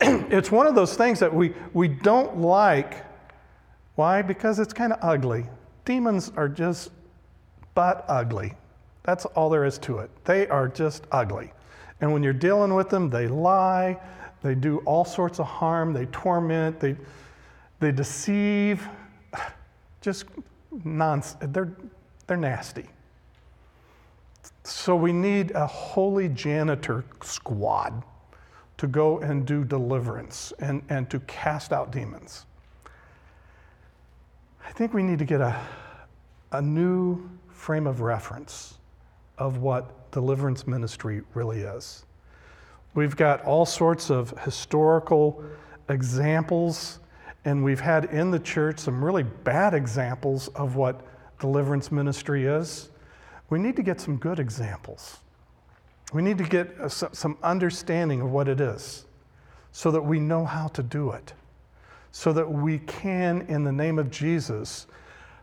it's 0.00 0.50
one 0.50 0.66
of 0.66 0.74
those 0.74 0.96
things 0.96 1.20
that 1.20 1.32
we, 1.32 1.54
we 1.72 1.86
don't 1.86 2.38
like. 2.38 3.04
Why? 3.94 4.22
Because 4.22 4.58
it's 4.58 4.72
kind 4.72 4.92
of 4.92 4.98
ugly. 5.02 5.46
Demons 5.84 6.32
are 6.36 6.48
just 6.48 6.90
but 7.74 8.04
ugly. 8.08 8.54
That's 9.04 9.26
all 9.26 9.50
there 9.50 9.64
is 9.64 9.78
to 9.78 9.98
it. 9.98 10.10
They 10.24 10.48
are 10.48 10.66
just 10.66 11.04
ugly. 11.12 11.52
And 12.00 12.12
when 12.12 12.22
you're 12.22 12.32
dealing 12.32 12.74
with 12.74 12.88
them, 12.88 13.10
they 13.10 13.28
lie, 13.28 13.98
they 14.44 14.54
do 14.54 14.80
all 14.84 15.06
sorts 15.06 15.40
of 15.40 15.46
harm, 15.46 15.94
they 15.94 16.04
torment, 16.06 16.78
they, 16.78 16.96
they 17.80 17.90
deceive. 17.90 18.86
Just 20.02 20.26
nonsense. 20.84 21.50
They're, 21.50 21.72
they're 22.26 22.36
nasty. 22.36 22.84
So 24.62 24.94
we 24.96 25.14
need 25.14 25.52
a 25.52 25.66
holy 25.66 26.28
janitor 26.28 27.06
squad 27.22 28.02
to 28.76 28.86
go 28.86 29.20
and 29.20 29.46
do 29.46 29.64
deliverance 29.64 30.52
and, 30.58 30.82
and 30.90 31.08
to 31.08 31.20
cast 31.20 31.72
out 31.72 31.90
demons. 31.90 32.44
I 34.62 34.72
think 34.72 34.92
we 34.92 35.02
need 35.02 35.20
to 35.20 35.24
get 35.24 35.40
a, 35.40 35.58
a 36.52 36.60
new 36.60 37.30
frame 37.48 37.86
of 37.86 38.02
reference 38.02 38.74
of 39.38 39.58
what 39.58 40.10
deliverance 40.12 40.66
ministry 40.66 41.22
really 41.32 41.60
is. 41.60 42.04
We've 42.94 43.16
got 43.16 43.42
all 43.42 43.66
sorts 43.66 44.10
of 44.10 44.30
historical 44.44 45.42
examples, 45.88 47.00
and 47.44 47.64
we've 47.64 47.80
had 47.80 48.06
in 48.06 48.30
the 48.30 48.38
church 48.38 48.78
some 48.78 49.04
really 49.04 49.24
bad 49.24 49.74
examples 49.74 50.48
of 50.48 50.76
what 50.76 51.00
deliverance 51.40 51.90
ministry 51.90 52.46
is. 52.46 52.90
We 53.50 53.58
need 53.58 53.76
to 53.76 53.82
get 53.82 54.00
some 54.00 54.16
good 54.16 54.38
examples. 54.38 55.18
We 56.12 56.22
need 56.22 56.38
to 56.38 56.44
get 56.44 56.78
uh, 56.80 56.88
some 56.88 57.36
understanding 57.42 58.20
of 58.20 58.30
what 58.30 58.48
it 58.48 58.60
is 58.60 59.06
so 59.72 59.90
that 59.90 60.02
we 60.02 60.20
know 60.20 60.44
how 60.44 60.68
to 60.68 60.82
do 60.82 61.10
it, 61.10 61.32
so 62.12 62.32
that 62.32 62.48
we 62.48 62.78
can, 62.78 63.42
in 63.48 63.64
the 63.64 63.72
name 63.72 63.98
of 63.98 64.08
Jesus, 64.08 64.86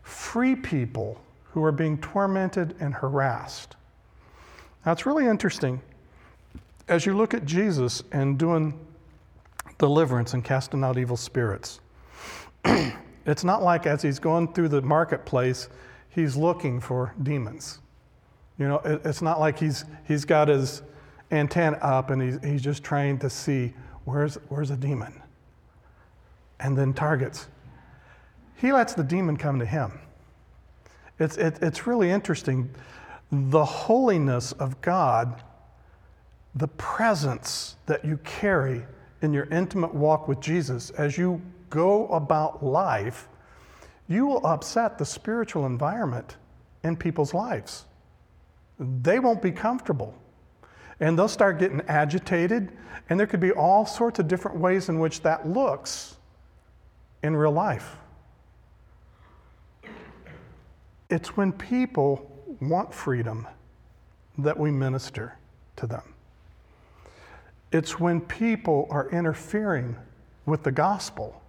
free 0.02 0.56
people 0.56 1.20
who 1.50 1.62
are 1.62 1.72
being 1.72 1.98
tormented 1.98 2.74
and 2.80 2.94
harassed. 2.94 3.76
Now, 4.86 4.92
it's 4.92 5.04
really 5.04 5.26
interesting 5.26 5.82
as 6.88 7.06
you 7.06 7.16
look 7.16 7.34
at 7.34 7.44
Jesus 7.44 8.02
and 8.12 8.38
doing 8.38 8.78
deliverance 9.78 10.34
and 10.34 10.44
casting 10.44 10.84
out 10.84 10.98
evil 10.98 11.16
spirits, 11.16 11.80
It's 13.24 13.44
not 13.44 13.62
like 13.62 13.86
as 13.86 14.02
he's 14.02 14.18
going 14.18 14.52
through 14.52 14.68
the 14.68 14.82
marketplace, 14.82 15.68
he's 16.08 16.36
looking 16.36 16.80
for 16.80 17.14
demons. 17.22 17.78
You 18.58 18.68
know, 18.68 18.80
it's 18.84 19.22
not 19.22 19.40
like 19.40 19.58
he's, 19.58 19.84
he's 20.06 20.24
got 20.24 20.48
his 20.48 20.82
antenna 21.30 21.78
up 21.78 22.10
and 22.10 22.20
he's, 22.20 22.38
he's 22.44 22.62
just 22.62 22.82
trying 22.82 23.18
to 23.20 23.30
see 23.30 23.72
where's, 24.04 24.36
where's 24.48 24.70
a 24.70 24.76
demon 24.76 25.20
and 26.60 26.76
then 26.76 26.92
targets. 26.92 27.48
He 28.56 28.72
lets 28.72 28.94
the 28.94 29.04
demon 29.04 29.36
come 29.36 29.58
to 29.58 29.66
him. 29.66 30.00
It's, 31.18 31.36
it, 31.36 31.58
it's 31.62 31.86
really 31.86 32.10
interesting. 32.10 32.70
The 33.30 33.64
holiness 33.64 34.52
of 34.52 34.80
God, 34.80 35.42
the 36.54 36.68
presence 36.68 37.76
that 37.86 38.04
you 38.04 38.18
carry 38.18 38.84
in 39.22 39.32
your 39.32 39.46
intimate 39.46 39.94
walk 39.94 40.28
with 40.28 40.40
Jesus 40.40 40.90
as 40.90 41.16
you 41.16 41.40
go 41.70 42.06
about 42.08 42.64
life, 42.64 43.28
you 44.08 44.26
will 44.26 44.44
upset 44.46 44.98
the 44.98 45.04
spiritual 45.04 45.64
environment 45.64 46.36
in 46.84 46.96
people's 46.96 47.32
lives. 47.32 47.86
They 48.78 49.18
won't 49.18 49.40
be 49.40 49.52
comfortable. 49.52 50.14
And 51.00 51.18
they'll 51.18 51.28
start 51.28 51.58
getting 51.58 51.80
agitated, 51.88 52.70
and 53.08 53.18
there 53.18 53.26
could 53.26 53.40
be 53.40 53.52
all 53.52 53.86
sorts 53.86 54.18
of 54.18 54.28
different 54.28 54.58
ways 54.58 54.88
in 54.88 54.98
which 54.98 55.22
that 55.22 55.48
looks 55.48 56.16
in 57.22 57.34
real 57.34 57.52
life. 57.52 57.96
It's 61.08 61.36
when 61.36 61.52
people 61.52 62.30
want 62.60 62.92
freedom 62.92 63.46
that 64.38 64.58
we 64.58 64.70
minister 64.70 65.36
to 65.76 65.86
them. 65.86 66.11
It's 67.72 67.98
when 67.98 68.20
people 68.20 68.86
are 68.90 69.08
interfering 69.10 69.96
with 70.44 70.62
the 70.62 70.72
gospel, 70.72 71.42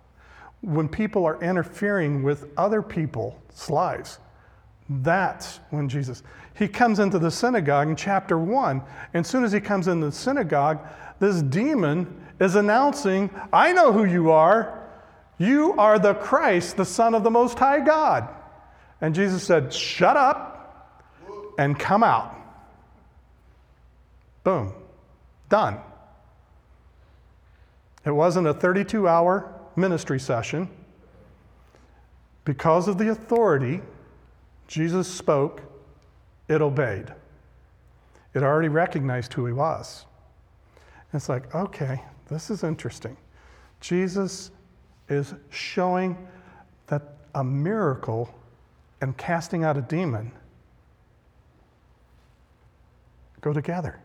when 0.61 0.87
people 0.87 1.25
are 1.25 1.41
interfering 1.43 2.23
with 2.23 2.47
other 2.57 2.81
people's 2.81 3.69
lives. 3.69 4.19
That's 4.89 5.59
when 5.69 5.89
Jesus, 5.89 6.23
he 6.55 6.67
comes 6.67 6.99
into 6.99 7.19
the 7.19 7.31
synagogue 7.31 7.89
in 7.89 7.95
chapter 7.95 8.37
one. 8.37 8.81
And 9.13 9.25
as 9.25 9.29
soon 9.29 9.43
as 9.43 9.51
he 9.51 9.59
comes 9.59 9.87
into 9.87 10.07
the 10.07 10.11
synagogue, 10.11 10.79
this 11.19 11.41
demon 11.41 12.21
is 12.39 12.55
announcing, 12.55 13.29
I 13.51 13.73
know 13.73 13.91
who 13.91 14.05
you 14.05 14.31
are. 14.31 14.79
You 15.37 15.73
are 15.73 15.99
the 15.99 16.13
Christ, 16.13 16.77
the 16.77 16.85
Son 16.85 17.13
of 17.15 17.23
the 17.23 17.31
Most 17.31 17.59
High 17.59 17.79
God. 17.79 18.29
And 19.01 19.13
Jesus 19.13 19.43
said, 19.43 19.73
Shut 19.73 20.15
up 20.15 21.55
and 21.57 21.77
come 21.77 22.03
out. 22.03 22.35
Boom. 24.43 24.73
Done. 25.49 25.79
It 28.05 28.11
wasn't 28.11 28.47
a 28.47 28.53
32 28.53 29.07
hour 29.07 29.53
ministry 29.75 30.19
session. 30.19 30.69
Because 32.45 32.87
of 32.87 32.97
the 32.97 33.09
authority 33.09 33.81
Jesus 34.67 35.07
spoke, 35.07 35.61
it 36.47 36.61
obeyed. 36.61 37.13
It 38.33 38.43
already 38.43 38.69
recognized 38.69 39.33
who 39.33 39.45
he 39.45 39.53
was. 39.53 40.05
It's 41.13 41.29
like, 41.29 41.53
okay, 41.53 42.01
this 42.27 42.49
is 42.49 42.63
interesting. 42.63 43.15
Jesus 43.79 44.51
is 45.09 45.35
showing 45.51 46.17
that 46.87 47.17
a 47.35 47.43
miracle 47.43 48.33
and 49.01 49.15
casting 49.17 49.63
out 49.63 49.77
a 49.77 49.81
demon 49.81 50.31
go 53.41 53.53
together. 53.53 53.99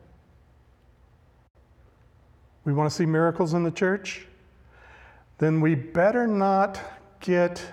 We 2.68 2.74
want 2.74 2.90
to 2.90 2.94
see 2.94 3.06
miracles 3.06 3.54
in 3.54 3.62
the 3.62 3.70
church? 3.70 4.26
Then 5.38 5.62
we 5.62 5.74
better 5.74 6.26
not 6.26 6.78
get 7.18 7.64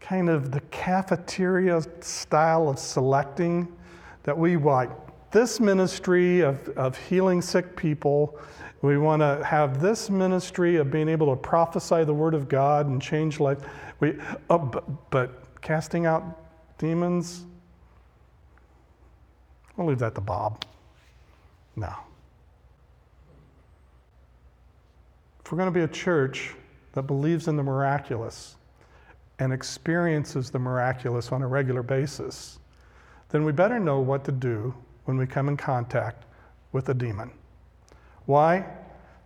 kind 0.00 0.28
of 0.28 0.52
the 0.52 0.60
cafeteria 0.70 1.80
style 2.00 2.68
of 2.68 2.78
selecting 2.78 3.66
that 4.24 4.36
we 4.36 4.58
like 4.58 4.90
this 5.30 5.60
ministry 5.60 6.40
of, 6.40 6.68
of 6.76 6.98
healing 6.98 7.40
sick 7.40 7.74
people. 7.74 8.38
We 8.82 8.98
want 8.98 9.22
to 9.22 9.42
have 9.46 9.80
this 9.80 10.10
ministry 10.10 10.76
of 10.76 10.90
being 10.90 11.08
able 11.08 11.34
to 11.34 11.40
prophesy 11.40 12.04
the 12.04 12.12
word 12.12 12.34
of 12.34 12.50
God 12.50 12.86
and 12.86 13.00
change 13.00 13.40
life. 13.40 13.60
We, 13.98 14.18
oh, 14.50 14.58
but, 14.58 15.10
but 15.10 15.62
casting 15.62 16.04
out 16.04 16.22
demons, 16.76 17.46
we'll 19.78 19.86
leave 19.86 20.00
that 20.00 20.14
to 20.16 20.20
Bob. 20.20 20.66
No. 21.76 21.94
If 25.50 25.52
we're 25.52 25.64
going 25.64 25.74
to 25.74 25.80
be 25.80 25.82
a 25.82 25.88
church 25.88 26.54
that 26.92 27.08
believes 27.08 27.48
in 27.48 27.56
the 27.56 27.62
miraculous, 27.64 28.54
and 29.40 29.52
experiences 29.52 30.48
the 30.48 30.60
miraculous 30.60 31.32
on 31.32 31.42
a 31.42 31.46
regular 31.48 31.82
basis, 31.82 32.60
then 33.30 33.44
we 33.44 33.50
better 33.50 33.80
know 33.80 33.98
what 33.98 34.22
to 34.26 34.30
do 34.30 34.72
when 35.06 35.18
we 35.18 35.26
come 35.26 35.48
in 35.48 35.56
contact 35.56 36.24
with 36.70 36.88
a 36.90 36.94
demon. 36.94 37.32
Why? 38.26 38.64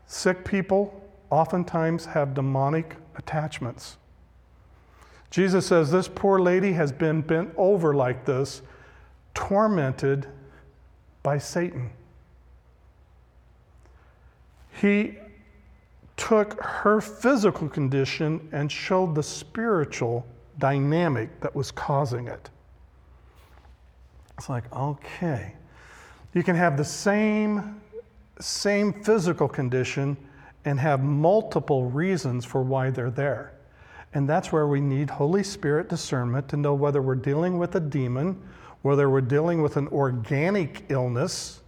Sick 0.06 0.46
people 0.46 0.98
oftentimes 1.28 2.06
have 2.06 2.32
demonic 2.32 2.96
attachments. 3.16 3.98
Jesus 5.30 5.66
says 5.66 5.90
this 5.90 6.08
poor 6.08 6.38
lady 6.38 6.72
has 6.72 6.90
been 6.90 7.20
bent 7.20 7.52
over 7.58 7.92
like 7.92 8.24
this, 8.24 8.62
tormented 9.34 10.26
by 11.22 11.36
Satan. 11.36 11.90
He 14.80 15.18
took 16.16 16.60
her 16.62 17.00
physical 17.00 17.68
condition 17.68 18.48
and 18.52 18.70
showed 18.70 19.14
the 19.14 19.22
spiritual 19.22 20.26
dynamic 20.58 21.40
that 21.40 21.54
was 21.54 21.70
causing 21.70 22.28
it. 22.28 22.50
It's 24.38 24.48
like, 24.48 24.72
okay, 24.72 25.54
you 26.32 26.42
can 26.42 26.56
have 26.56 26.76
the 26.76 26.84
same, 26.84 27.80
same 28.40 28.92
physical 29.04 29.48
condition 29.48 30.16
and 30.64 30.78
have 30.80 31.02
multiple 31.02 31.84
reasons 31.86 32.44
for 32.44 32.62
why 32.62 32.90
they're 32.90 33.10
there. 33.10 33.52
And 34.14 34.28
that's 34.28 34.52
where 34.52 34.66
we 34.66 34.80
need 34.80 35.10
Holy 35.10 35.42
Spirit 35.42 35.88
discernment 35.88 36.48
to 36.48 36.56
know 36.56 36.74
whether 36.74 37.02
we're 37.02 37.16
dealing 37.16 37.58
with 37.58 37.74
a 37.74 37.80
demon, 37.80 38.40
whether 38.82 39.10
we're 39.10 39.20
dealing 39.20 39.60
with 39.60 39.76
an 39.76 39.88
organic 39.88 40.84
illness, 40.88 41.60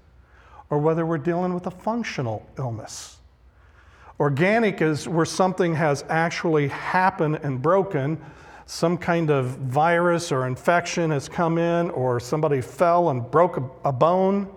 or 0.70 0.78
whether 0.78 1.04
we're 1.04 1.18
dealing 1.18 1.54
with 1.54 1.66
a 1.66 1.70
functional 1.70 2.48
illness. 2.58 3.15
Organic 4.18 4.80
is 4.80 5.06
where 5.06 5.26
something 5.26 5.74
has 5.74 6.04
actually 6.08 6.68
happened 6.68 7.40
and 7.42 7.60
broken. 7.60 8.18
Some 8.64 8.96
kind 8.96 9.30
of 9.30 9.46
virus 9.58 10.32
or 10.32 10.46
infection 10.46 11.10
has 11.10 11.28
come 11.28 11.58
in, 11.58 11.90
or 11.90 12.18
somebody 12.18 12.62
fell 12.62 13.10
and 13.10 13.30
broke 13.30 13.58
a, 13.84 13.92
bone. 13.92 14.48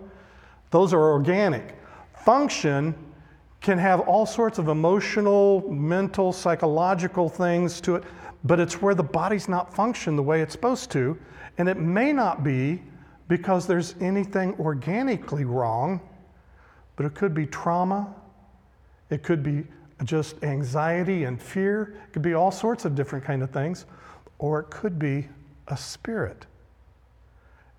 Those 0.70 0.94
are 0.94 1.10
organic. 1.10 1.76
Function 2.24 2.94
can 3.60 3.76
have 3.76 4.00
all 4.00 4.24
sorts 4.24 4.58
of 4.58 4.68
emotional, 4.68 5.70
mental, 5.70 6.32
psychological 6.32 7.28
things 7.28 7.80
to 7.82 7.96
it, 7.96 8.04
but 8.44 8.58
it's 8.58 8.80
where 8.80 8.94
the 8.94 9.02
body's 9.02 9.48
not 9.48 9.74
functioning 9.74 10.16
the 10.16 10.22
way 10.22 10.40
it's 10.40 10.52
supposed 10.52 10.90
to. 10.92 11.18
And 11.58 11.68
it 11.68 11.76
may 11.76 12.12
not 12.12 12.42
be 12.42 12.82
because 13.28 13.66
there's 13.66 13.94
anything 14.00 14.54
organically 14.58 15.44
wrong, 15.44 16.00
but 16.96 17.04
it 17.04 17.14
could 17.14 17.34
be 17.34 17.46
trauma, 17.46 18.14
it 19.10 19.22
could 19.22 19.42
be 19.42 19.64
just 20.04 20.42
anxiety 20.42 21.24
and 21.24 21.40
fear. 21.40 22.00
It 22.06 22.12
could 22.12 22.22
be 22.22 22.34
all 22.34 22.50
sorts 22.50 22.84
of 22.84 22.94
different 22.94 23.24
kind 23.24 23.42
of 23.42 23.50
things. 23.50 23.86
Or 24.38 24.60
it 24.60 24.70
could 24.70 24.98
be 24.98 25.28
a 25.68 25.76
spirit. 25.76 26.46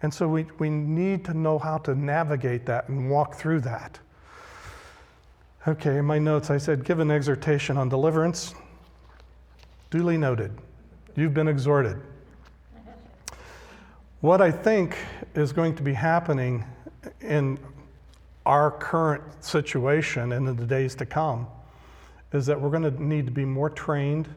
And 0.04 0.14
so 0.14 0.28
we, 0.28 0.46
we 0.60 0.70
need 0.70 1.26
to 1.26 1.34
know 1.34 1.58
how 1.58 1.78
to 1.80 1.96
navigate 1.96 2.66
that 2.66 2.90
and 2.90 3.10
walk 3.10 3.36
through 3.36 3.62
that. 3.62 4.00
Okay, 5.68 5.98
in 5.98 6.06
my 6.06 6.18
notes, 6.18 6.50
I 6.50 6.58
said, 6.58 6.84
give 6.84 7.00
an 7.00 7.12
exhortation 7.12 7.78
on 7.78 7.88
deliverance. 7.88 8.56
Duly 9.92 10.18
noted. 10.18 10.52
You've 11.16 11.34
been 11.34 11.48
exhorted. 11.48 12.02
What 14.22 14.42
I 14.42 14.52
think 14.52 14.98
is 15.36 15.52
going 15.52 15.76
to 15.76 15.84
be 15.84 15.94
happening 15.94 16.64
in 17.22 17.60
our 18.46 18.72
current 18.72 19.24
situation 19.44 20.32
and 20.32 20.48
in 20.48 20.56
the 20.56 20.66
days 20.66 20.96
to 20.96 21.06
come 21.06 21.48
is 22.34 22.46
that 22.46 22.60
we're 22.60 22.70
going 22.70 22.84
to 22.84 23.04
need 23.04 23.26
to 23.26 23.32
be 23.32 23.46
more 23.46 23.70
trained. 23.70 24.28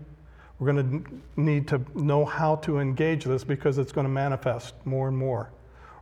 We're 0.59 0.73
going 0.73 1.05
to 1.05 1.41
need 1.41 1.69
to 1.69 1.81
know 1.95 2.25
how 2.25 2.57
to 2.57 2.79
engage 2.79 3.25
this 3.25 3.45
because 3.45 3.79
it's 3.79 3.93
going 3.93 4.05
to 4.05 4.13
manifest 4.13 4.75
more 4.85 5.09
and 5.09 5.17
more. 5.17 5.51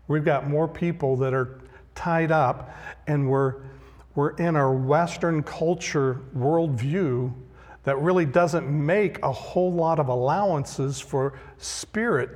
We've 0.08 0.24
got 0.24 0.48
more 0.48 0.66
people 0.66 1.16
that 1.16 1.32
are 1.32 1.60
tied 1.94 2.32
up, 2.32 2.74
and 3.06 3.28
we're, 3.28 3.56
we're 4.14 4.30
in 4.36 4.56
our 4.56 4.74
Western 4.74 5.42
culture 5.42 6.20
worldview 6.36 7.32
that 7.84 7.98
really 7.98 8.26
doesn't 8.26 8.68
make 8.68 9.22
a 9.22 9.32
whole 9.32 9.72
lot 9.72 9.98
of 9.98 10.08
allowances 10.08 11.00
for 11.00 11.38
spirit. 11.58 12.30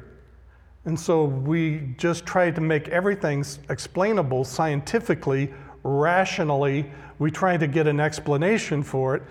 And 0.87 0.99
so 0.99 1.25
we 1.25 1.95
just 1.99 2.25
try 2.25 2.51
to 2.51 2.61
make 2.61 2.89
everything 2.89 3.45
explainable 3.69 4.45
scientifically 4.45 5.53
rationally, 5.83 6.91
we 7.19 7.31
try 7.31 7.57
to 7.57 7.67
get 7.67 7.87
an 7.87 8.01
explanation 8.01 8.83
for 8.83 9.17
it, 9.17 9.23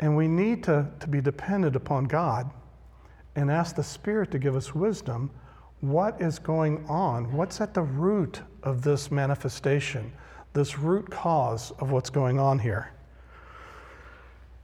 and 0.00 0.16
we 0.16 0.28
need 0.28 0.62
to, 0.64 0.86
to 1.00 1.08
be 1.08 1.20
dependent 1.20 1.76
upon 1.76 2.04
God 2.04 2.50
and 3.34 3.50
ask 3.50 3.76
the 3.76 3.82
Spirit 3.82 4.30
to 4.30 4.38
give 4.38 4.56
us 4.56 4.74
wisdom. 4.74 5.30
What 5.80 6.20
is 6.20 6.38
going 6.38 6.84
on? 6.86 7.32
What's 7.32 7.60
at 7.60 7.74
the 7.74 7.82
root 7.82 8.40
of 8.62 8.82
this 8.82 9.10
manifestation, 9.10 10.12
this 10.52 10.78
root 10.78 11.10
cause 11.10 11.72
of 11.72 11.90
what's 11.90 12.10
going 12.10 12.38
on 12.38 12.58
here? 12.58 12.92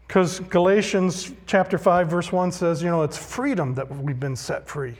Because 0.06 0.40
Galatians 0.40 1.32
chapter 1.46 1.78
5, 1.78 2.08
verse 2.08 2.32
1 2.32 2.52
says, 2.52 2.82
you 2.82 2.90
know, 2.90 3.02
it's 3.02 3.16
freedom 3.16 3.74
that 3.74 3.90
we've 4.02 4.20
been 4.20 4.36
set 4.36 4.68
free. 4.68 4.96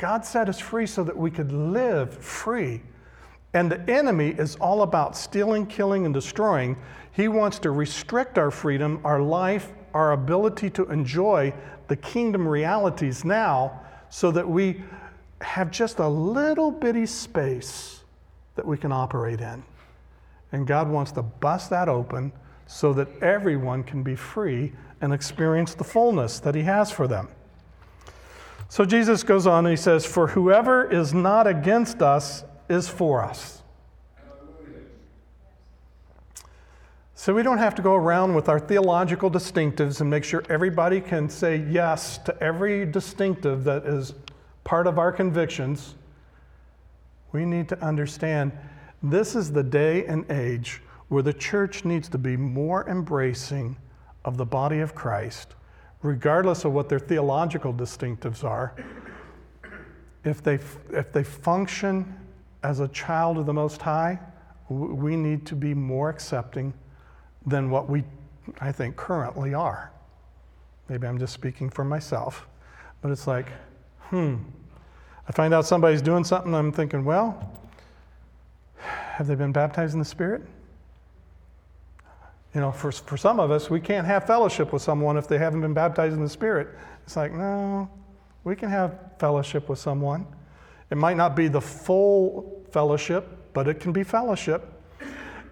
God 0.00 0.24
set 0.24 0.48
us 0.48 0.58
free 0.58 0.86
so 0.86 1.04
that 1.04 1.14
we 1.14 1.30
could 1.30 1.52
live 1.52 2.14
free. 2.24 2.80
And 3.52 3.70
the 3.70 3.78
enemy 3.90 4.28
is 4.28 4.56
all 4.56 4.80
about 4.80 5.14
stealing, 5.14 5.66
killing, 5.66 6.06
and 6.06 6.14
destroying. 6.14 6.78
He 7.12 7.28
wants 7.28 7.58
to 7.58 7.70
restrict 7.70 8.38
our 8.38 8.50
freedom, 8.50 9.02
our 9.04 9.20
life, 9.20 9.72
our 9.92 10.12
ability 10.12 10.70
to 10.70 10.86
enjoy 10.86 11.52
the 11.88 11.96
kingdom 11.96 12.48
realities 12.48 13.26
now 13.26 13.78
so 14.08 14.30
that 14.30 14.48
we 14.48 14.82
have 15.42 15.70
just 15.70 15.98
a 15.98 16.08
little 16.08 16.70
bitty 16.70 17.04
space 17.04 18.00
that 18.54 18.66
we 18.66 18.78
can 18.78 18.92
operate 18.92 19.42
in. 19.42 19.62
And 20.52 20.66
God 20.66 20.88
wants 20.88 21.12
to 21.12 21.22
bust 21.22 21.68
that 21.68 21.90
open 21.90 22.32
so 22.66 22.94
that 22.94 23.08
everyone 23.20 23.84
can 23.84 24.02
be 24.02 24.14
free 24.14 24.72
and 25.02 25.12
experience 25.12 25.74
the 25.74 25.84
fullness 25.84 26.40
that 26.40 26.54
He 26.54 26.62
has 26.62 26.90
for 26.90 27.06
them. 27.06 27.28
So 28.70 28.84
Jesus 28.84 29.24
goes 29.24 29.48
on 29.48 29.66
and 29.66 29.76
He 29.76 29.76
says, 29.76 30.06
For 30.06 30.28
whoever 30.28 30.88
is 30.88 31.12
not 31.12 31.48
against 31.48 32.02
us 32.02 32.44
is 32.68 32.88
for 32.88 33.22
us. 33.22 33.62
So 37.16 37.34
we 37.34 37.42
don't 37.42 37.58
have 37.58 37.74
to 37.74 37.82
go 37.82 37.96
around 37.96 38.34
with 38.34 38.48
our 38.48 38.60
theological 38.60 39.28
distinctives 39.28 40.00
and 40.00 40.08
make 40.08 40.22
sure 40.22 40.44
everybody 40.48 41.00
can 41.00 41.28
say 41.28 41.56
yes 41.68 42.16
to 42.18 42.42
every 42.42 42.86
distinctive 42.86 43.64
that 43.64 43.84
is 43.84 44.14
part 44.62 44.86
of 44.86 44.98
our 44.98 45.10
convictions. 45.10 45.96
We 47.32 47.44
need 47.44 47.68
to 47.70 47.84
understand 47.84 48.52
this 49.02 49.34
is 49.34 49.52
the 49.52 49.64
day 49.64 50.06
and 50.06 50.30
age 50.30 50.80
where 51.08 51.24
the 51.24 51.34
church 51.34 51.84
needs 51.84 52.08
to 52.10 52.18
be 52.18 52.36
more 52.36 52.88
embracing 52.88 53.76
of 54.24 54.36
the 54.36 54.46
body 54.46 54.78
of 54.78 54.94
Christ, 54.94 55.56
regardless 56.02 56.64
of 56.64 56.72
what 56.72 56.88
their 56.88 56.98
theological 56.98 57.72
distinctives 57.72 58.44
are. 58.44 58.74
If 60.24 60.42
they, 60.42 60.58
if 60.90 61.12
they 61.12 61.24
function 61.24 62.14
as 62.62 62.80
a 62.80 62.88
child 62.88 63.38
of 63.38 63.46
the 63.46 63.52
Most 63.52 63.80
High, 63.80 64.18
we 64.68 65.16
need 65.16 65.46
to 65.46 65.56
be 65.56 65.74
more 65.74 66.10
accepting 66.10 66.72
than 67.46 67.70
what 67.70 67.88
we, 67.88 68.04
I 68.60 68.72
think, 68.72 68.96
currently 68.96 69.54
are. 69.54 69.90
Maybe 70.88 71.06
I'm 71.06 71.18
just 71.18 71.32
speaking 71.32 71.70
for 71.70 71.84
myself, 71.84 72.46
but 73.00 73.10
it's 73.10 73.26
like, 73.26 73.48
hmm. 74.02 74.36
I 75.28 75.32
find 75.32 75.54
out 75.54 75.64
somebody's 75.64 76.02
doing 76.02 76.24
something, 76.24 76.54
I'm 76.54 76.72
thinking, 76.72 77.04
well, 77.04 77.56
have 78.76 79.26
they 79.26 79.34
been 79.34 79.52
baptized 79.52 79.92
in 79.92 79.98
the 79.98 80.04
Spirit? 80.04 80.42
You 82.54 82.60
know, 82.60 82.72
for, 82.72 82.90
for 82.90 83.16
some 83.16 83.38
of 83.38 83.50
us, 83.50 83.70
we 83.70 83.80
can't 83.80 84.06
have 84.06 84.26
fellowship 84.26 84.72
with 84.72 84.82
someone 84.82 85.16
if 85.16 85.28
they 85.28 85.38
haven't 85.38 85.60
been 85.60 85.74
baptized 85.74 86.14
in 86.14 86.22
the 86.22 86.28
Spirit. 86.28 86.68
It's 87.04 87.16
like, 87.16 87.32
no, 87.32 87.88
we 88.42 88.56
can 88.56 88.70
have 88.70 88.98
fellowship 89.18 89.68
with 89.68 89.78
someone. 89.78 90.26
It 90.90 90.96
might 90.96 91.16
not 91.16 91.36
be 91.36 91.46
the 91.46 91.60
full 91.60 92.64
fellowship, 92.72 93.52
but 93.52 93.68
it 93.68 93.78
can 93.78 93.92
be 93.92 94.02
fellowship. 94.02 94.80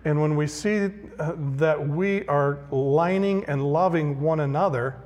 And 0.04 0.20
when 0.20 0.37
we 0.37 0.46
see 0.46 0.90
uh, 1.18 1.32
that 1.56 1.88
we 1.88 2.26
are 2.26 2.61
lining 2.70 3.44
and 3.44 3.72
loving 3.72 4.20
one 4.20 4.40
another, 4.40 4.96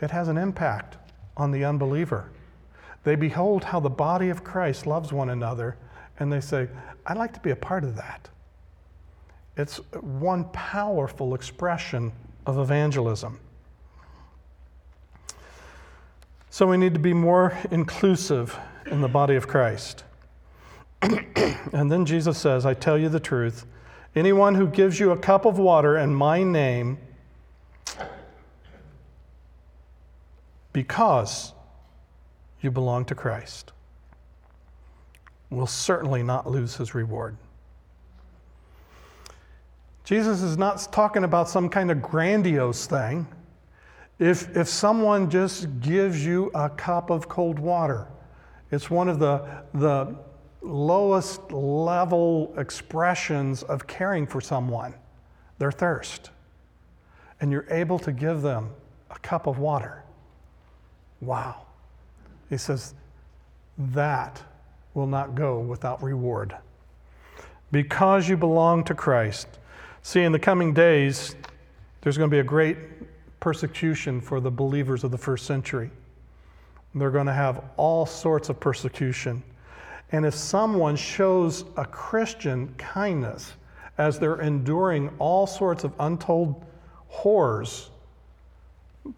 it 0.00 0.10
has 0.10 0.28
an 0.28 0.38
impact 0.38 0.96
on 1.36 1.50
the 1.50 1.64
unbeliever. 1.64 2.30
They 3.02 3.16
behold 3.16 3.64
how 3.64 3.80
the 3.80 3.90
body 3.90 4.30
of 4.30 4.44
Christ 4.44 4.86
loves 4.86 5.12
one 5.12 5.30
another, 5.30 5.76
and 6.18 6.32
they 6.32 6.40
say, 6.40 6.68
I'd 7.06 7.18
like 7.18 7.34
to 7.34 7.40
be 7.40 7.50
a 7.50 7.56
part 7.56 7.84
of 7.84 7.96
that. 7.96 8.30
It's 9.56 9.76
one 10.00 10.44
powerful 10.46 11.34
expression 11.34 12.12
of 12.46 12.58
evangelism. 12.58 13.38
So 16.50 16.66
we 16.66 16.76
need 16.76 16.94
to 16.94 17.00
be 17.00 17.12
more 17.12 17.56
inclusive 17.70 18.58
in 18.86 19.00
the 19.00 19.08
body 19.08 19.34
of 19.34 19.48
Christ. 19.48 20.04
and 21.02 21.90
then 21.90 22.04
Jesus 22.04 22.38
says, 22.38 22.64
I 22.64 22.74
tell 22.74 22.98
you 22.98 23.08
the 23.08 23.20
truth. 23.20 23.66
Anyone 24.14 24.54
who 24.54 24.68
gives 24.68 25.00
you 25.00 25.10
a 25.10 25.16
cup 25.16 25.44
of 25.44 25.58
water 25.58 25.98
in 25.98 26.14
my 26.14 26.42
name, 26.42 26.98
because 30.72 31.52
you 32.60 32.70
belong 32.70 33.04
to 33.06 33.14
Christ, 33.14 33.72
will 35.50 35.66
certainly 35.66 36.22
not 36.22 36.48
lose 36.48 36.76
his 36.76 36.94
reward. 36.94 37.36
Jesus 40.04 40.42
is 40.42 40.58
not 40.58 40.92
talking 40.92 41.24
about 41.24 41.48
some 41.48 41.68
kind 41.68 41.90
of 41.90 42.02
grandiose 42.02 42.86
thing. 42.86 43.26
If, 44.18 44.54
if 44.56 44.68
someone 44.68 45.30
just 45.30 45.80
gives 45.80 46.24
you 46.24 46.50
a 46.54 46.68
cup 46.68 47.10
of 47.10 47.28
cold 47.28 47.58
water, 47.58 48.06
it's 48.70 48.90
one 48.90 49.08
of 49.08 49.18
the, 49.18 49.44
the 49.72 50.14
lowest 50.60 51.50
level 51.50 52.54
expressions 52.58 53.62
of 53.62 53.86
caring 53.86 54.26
for 54.26 54.40
someone, 54.40 54.94
their 55.58 55.72
thirst. 55.72 56.30
And 57.40 57.50
you're 57.50 57.66
able 57.70 57.98
to 58.00 58.12
give 58.12 58.42
them 58.42 58.70
a 59.10 59.18
cup 59.18 59.46
of 59.46 59.58
water. 59.58 60.04
Wow. 61.20 61.66
He 62.50 62.58
says, 62.58 62.94
that 63.78 64.42
will 64.92 65.06
not 65.06 65.34
go 65.34 65.58
without 65.60 66.02
reward. 66.02 66.56
Because 67.72 68.28
you 68.28 68.36
belong 68.36 68.84
to 68.84 68.94
Christ. 68.94 69.48
See, 70.06 70.20
in 70.20 70.32
the 70.32 70.38
coming 70.38 70.74
days, 70.74 71.34
there's 72.02 72.18
going 72.18 72.28
to 72.28 72.34
be 72.34 72.40
a 72.40 72.44
great 72.44 72.76
persecution 73.40 74.20
for 74.20 74.38
the 74.38 74.50
believers 74.50 75.02
of 75.02 75.10
the 75.10 75.16
first 75.16 75.46
century. 75.46 75.90
They're 76.94 77.10
going 77.10 77.26
to 77.26 77.32
have 77.32 77.64
all 77.78 78.04
sorts 78.04 78.50
of 78.50 78.60
persecution. 78.60 79.42
And 80.12 80.26
if 80.26 80.34
someone 80.34 80.94
shows 80.94 81.64
a 81.78 81.86
Christian 81.86 82.74
kindness 82.76 83.54
as 83.96 84.18
they're 84.18 84.42
enduring 84.42 85.10
all 85.18 85.46
sorts 85.46 85.84
of 85.84 85.94
untold 85.98 86.62
horrors 87.08 87.88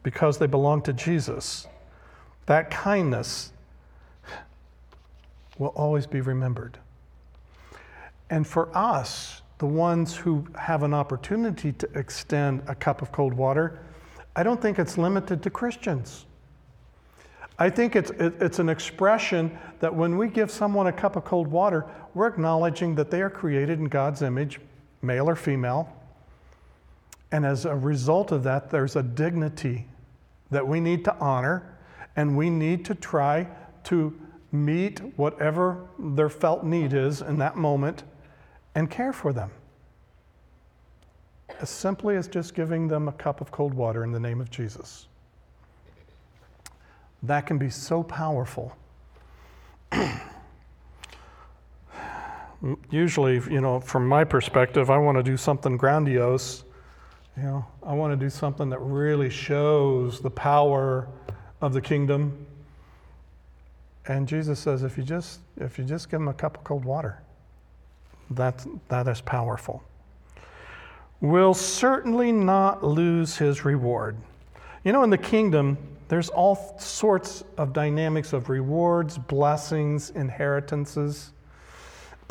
because 0.05 0.39
they 0.39 0.47
belong 0.47 0.83
to 0.83 0.93
Jesus, 0.93 1.67
that 2.47 2.71
kindness 2.71 3.51
will 5.59 5.75
always 5.75 6.07
be 6.07 6.21
remembered. 6.21 6.79
And 8.31 8.47
for 8.47 8.69
us, 8.73 9.43
the 9.59 9.67
ones 9.67 10.15
who 10.15 10.47
have 10.59 10.83
an 10.83 10.93
opportunity 10.93 11.73
to 11.73 11.89
extend 11.95 12.63
a 12.67 12.75
cup 12.75 13.01
of 13.03 13.11
cold 13.13 13.35
water, 13.35 13.79
I 14.35 14.43
don't 14.43 14.61
think 14.61 14.79
it's 14.79 14.99
limited 14.99 15.43
to 15.43 15.51
Christians. 15.51 16.27
I 17.59 17.71
think 17.71 17.97
it's, 17.97 18.11
it, 18.11 18.35
it's 18.41 18.59
an 18.59 18.69
expression 18.69 19.57
that 19.81 19.95
when 19.95 20.19
we 20.19 20.29
give 20.29 20.51
someone 20.51 20.89
a 20.89 20.93
cup 20.93 21.17
of 21.17 21.25
cold 21.25 21.47
water, 21.47 21.87
we're 22.13 22.27
acknowledging 22.27 22.95
that 22.97 23.11
they 23.11 23.23
are 23.23 23.31
created 23.31 23.79
in 23.79 23.87
God's 23.87 24.21
image, 24.21 24.61
male 25.01 25.29
or 25.29 25.37
female. 25.37 25.91
And 27.33 27.47
as 27.47 27.65
a 27.65 27.75
result 27.75 28.31
of 28.31 28.43
that, 28.45 28.71
there's 28.71 28.95
a 28.95 29.03
dignity 29.03 29.87
that 30.51 30.69
we 30.69 30.81
need 30.81 31.05
to 31.07 31.17
honor, 31.17 31.77
and 32.15 32.37
we 32.37 32.51
need 32.51 32.85
to 32.85 32.95
try 32.95 33.49
to 33.85 34.15
meet 34.53 35.01
whatever 35.17 35.87
their 35.99 36.29
felt 36.29 36.63
need 36.63 36.93
is 36.93 37.23
in 37.23 37.39
that 37.39 37.57
moment 37.57 38.05
and 38.77 38.89
care 38.89 39.13
for 39.13 39.33
them. 39.33 39.51
As 41.61 41.69
simply 41.69 42.15
as 42.15 42.29
just 42.29 42.55
giving 42.55 42.87
them 42.87 43.09
a 43.09 43.13
cup 43.13 43.41
of 43.41 43.51
cold 43.51 43.75
water 43.75 44.05
in 44.05 44.13
the 44.13 44.21
name 44.21 44.41
of 44.41 44.51
Jesus 44.51 45.09
that 47.23 47.47
can 47.47 47.59
be 47.59 47.71
so 47.71 48.03
powerful. 48.03 48.77
Usually, 52.91 53.35
you 53.53 53.61
know, 53.61 53.79
from 53.81 54.09
my 54.09 54.25
perspective, 54.25 54.91
I 54.91 54.99
want 54.99 55.19
to 55.19 55.23
do 55.23 55.37
something 55.37 55.77
grandiose. 55.77 56.65
You 57.37 57.43
know, 57.43 57.67
I 57.83 57.93
want 57.93 58.13
to 58.13 58.17
do 58.17 58.31
something 58.31 58.71
that 58.71 58.79
really 58.79 59.29
shows 59.29 60.21
the 60.21 60.31
power 60.31 61.07
of 61.61 61.75
the 61.75 61.81
kingdom. 61.81 62.47
And 64.07 64.27
Jesus 64.27 64.59
says, 64.59 64.83
if 64.83 64.97
you 64.97 65.05
just 65.05 65.41
if 65.57 65.79
you 65.79 65.85
just 65.85 66.11
give 66.11 66.21
them 66.21 66.29
a 66.29 66.35
cup 66.35 66.57
of 66.57 66.65
cold 66.65 66.85
water, 66.85 67.21
that 68.31 68.67
that 68.89 69.09
is 69.09 69.21
powerful. 69.21 69.83
Will 71.21 71.55
certainly 71.55 72.33
not 72.33 72.85
lose 72.85 73.37
his 73.37 73.65
reward. 73.65 74.17
You 74.85 74.93
know, 74.93 75.03
in 75.03 75.11
the 75.11 75.19
kingdom, 75.19 75.79
there's 76.09 76.29
all 76.29 76.77
sorts 76.79 77.43
of 77.57 77.73
dynamics 77.73 78.33
of 78.33 78.49
rewards, 78.49 79.19
blessings, 79.19 80.11
inheritances. 80.11 81.33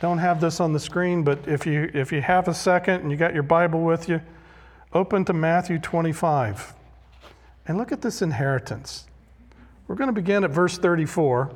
Don't 0.00 0.18
have 0.18 0.40
this 0.40 0.60
on 0.60 0.72
the 0.72 0.80
screen, 0.80 1.22
but 1.22 1.46
if 1.46 1.66
you, 1.66 1.90
if 1.94 2.10
you 2.10 2.22
have 2.22 2.48
a 2.48 2.54
second 2.54 3.02
and 3.02 3.10
you 3.10 3.16
got 3.16 3.34
your 3.34 3.42
Bible 3.42 3.82
with 3.82 4.08
you, 4.08 4.20
open 4.92 5.24
to 5.26 5.32
Matthew 5.32 5.78
25. 5.78 6.74
And 7.68 7.78
look 7.78 7.92
at 7.92 8.02
this 8.02 8.22
inheritance. 8.22 9.06
We're 9.86 9.94
going 9.94 10.08
to 10.08 10.14
begin 10.14 10.42
at 10.44 10.50
verse 10.50 10.78
34. 10.78 11.52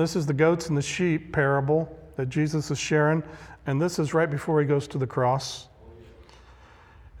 This 0.00 0.16
is 0.16 0.24
the 0.24 0.32
goats 0.32 0.68
and 0.68 0.78
the 0.78 0.82
sheep 0.82 1.30
parable 1.30 1.94
that 2.16 2.30
Jesus 2.30 2.70
is 2.70 2.78
sharing, 2.78 3.22
and 3.66 3.78
this 3.78 3.98
is 3.98 4.14
right 4.14 4.30
before 4.30 4.58
he 4.58 4.66
goes 4.66 4.88
to 4.88 4.96
the 4.96 5.06
cross. 5.06 5.68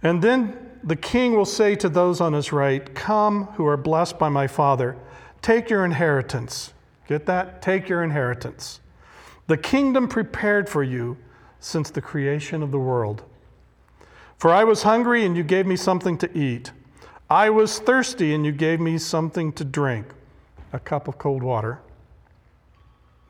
And 0.02 0.22
then 0.22 0.56
the 0.82 0.96
king 0.96 1.36
will 1.36 1.44
say 1.44 1.74
to 1.74 1.90
those 1.90 2.22
on 2.22 2.32
his 2.32 2.52
right, 2.52 2.94
Come, 2.94 3.48
who 3.48 3.66
are 3.66 3.76
blessed 3.76 4.18
by 4.18 4.30
my 4.30 4.46
Father, 4.46 4.96
take 5.42 5.68
your 5.68 5.84
inheritance. 5.84 6.72
Get 7.06 7.26
that? 7.26 7.60
Take 7.60 7.86
your 7.86 8.02
inheritance. 8.02 8.80
The 9.46 9.58
kingdom 9.58 10.08
prepared 10.08 10.66
for 10.66 10.82
you 10.82 11.18
since 11.58 11.90
the 11.90 12.00
creation 12.00 12.62
of 12.62 12.70
the 12.70 12.78
world. 12.78 13.24
For 14.38 14.54
I 14.54 14.64
was 14.64 14.84
hungry, 14.84 15.26
and 15.26 15.36
you 15.36 15.42
gave 15.42 15.66
me 15.66 15.76
something 15.76 16.16
to 16.16 16.38
eat. 16.38 16.72
I 17.28 17.50
was 17.50 17.78
thirsty, 17.78 18.34
and 18.34 18.46
you 18.46 18.52
gave 18.52 18.80
me 18.80 18.96
something 18.96 19.52
to 19.52 19.66
drink 19.66 20.06
a 20.72 20.78
cup 20.78 21.08
of 21.08 21.18
cold 21.18 21.42
water. 21.42 21.80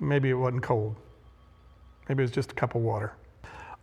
Maybe 0.00 0.30
it 0.30 0.34
wasn't 0.34 0.62
cold, 0.62 0.96
maybe 2.08 2.22
it 2.22 2.24
was 2.24 2.30
just 2.30 2.52
a 2.52 2.54
cup 2.54 2.74
of 2.74 2.82
water. 2.82 3.12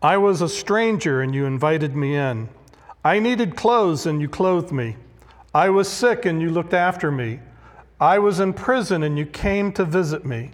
I 0.01 0.17
was 0.17 0.41
a 0.41 0.49
stranger, 0.49 1.21
and 1.21 1.33
you 1.33 1.45
invited 1.45 1.95
me 1.95 2.15
in. 2.15 2.49
I 3.03 3.19
needed 3.19 3.55
clothes 3.55 4.05
and 4.05 4.19
you 4.21 4.27
clothed 4.27 4.71
me. 4.71 4.97
I 5.53 5.69
was 5.69 5.87
sick 5.87 6.25
and 6.25 6.41
you 6.41 6.49
looked 6.49 6.73
after 6.73 7.09
me. 7.09 7.39
I 7.99 8.19
was 8.19 8.39
in 8.39 8.53
prison 8.53 9.01
and 9.01 9.17
you 9.17 9.25
came 9.25 9.71
to 9.73 9.85
visit 9.85 10.25
me. 10.25 10.51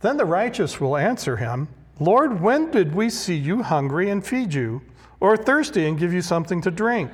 Then 0.00 0.16
the 0.16 0.24
righteous 0.24 0.80
will 0.80 0.96
answer 0.96 1.36
him 1.36 1.68
Lord, 1.98 2.40
when 2.40 2.70
did 2.70 2.94
we 2.94 3.10
see 3.10 3.36
you 3.36 3.62
hungry 3.62 4.08
and 4.08 4.26
feed 4.26 4.54
you, 4.54 4.80
or 5.20 5.36
thirsty 5.36 5.86
and 5.86 5.98
give 5.98 6.14
you 6.14 6.22
something 6.22 6.62
to 6.62 6.70
drink? 6.70 7.10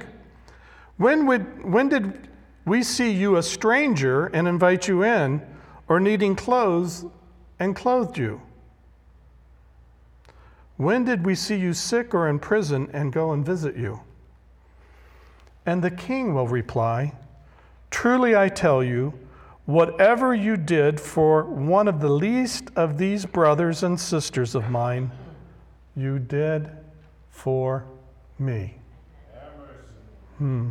When, 0.96 1.26
would, 1.26 1.64
when 1.64 1.88
did 1.88 2.28
we 2.64 2.84
see 2.84 3.10
you 3.10 3.36
a 3.36 3.42
stranger 3.42 4.26
and 4.26 4.46
invite 4.46 4.86
you 4.86 5.02
in, 5.02 5.42
or 5.88 6.00
needing 6.00 6.34
clothes 6.34 7.04
and 7.58 7.74
clothed 7.74 8.18
you? 8.18 8.40
When 10.76 11.04
did 11.04 11.24
we 11.24 11.34
see 11.34 11.56
you 11.56 11.72
sick 11.72 12.14
or 12.14 12.28
in 12.28 12.38
prison 12.38 12.90
and 12.92 13.12
go 13.12 13.32
and 13.32 13.44
visit 13.44 13.76
you? 13.76 14.00
And 15.64 15.82
the 15.82 15.90
king 15.90 16.34
will 16.34 16.46
reply, 16.46 17.14
Truly 17.90 18.36
I 18.36 18.48
tell 18.48 18.84
you, 18.84 19.14
whatever 19.64 20.34
you 20.34 20.56
did 20.56 21.00
for 21.00 21.44
one 21.44 21.88
of 21.88 22.00
the 22.00 22.08
least 22.08 22.70
of 22.76 22.98
these 22.98 23.24
brothers 23.24 23.82
and 23.82 23.98
sisters 23.98 24.54
of 24.54 24.70
mine, 24.70 25.10
you 25.96 26.18
did 26.18 26.70
for 27.30 27.84
me. 28.38 28.74
Hmm. 30.38 30.70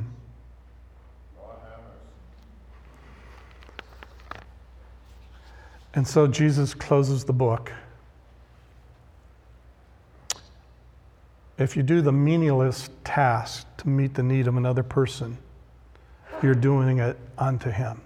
And 5.95 6.05
so 6.05 6.27
Jesus 6.27 6.73
closes 6.73 7.23
the 7.23 7.33
book. 7.33 7.71
If 11.57 11.77
you 11.77 11.83
do 11.83 12.01
the 12.01 12.11
meaningless 12.11 12.89
task 13.05 13.65
to 13.77 13.87
meet 13.87 14.13
the 14.13 14.23
need 14.23 14.47
of 14.47 14.57
another 14.57 14.83
person, 14.83 15.37
you're 16.43 16.53
doing 16.53 16.99
it 16.99 17.17
unto 17.37 17.69
Him. 17.69 18.01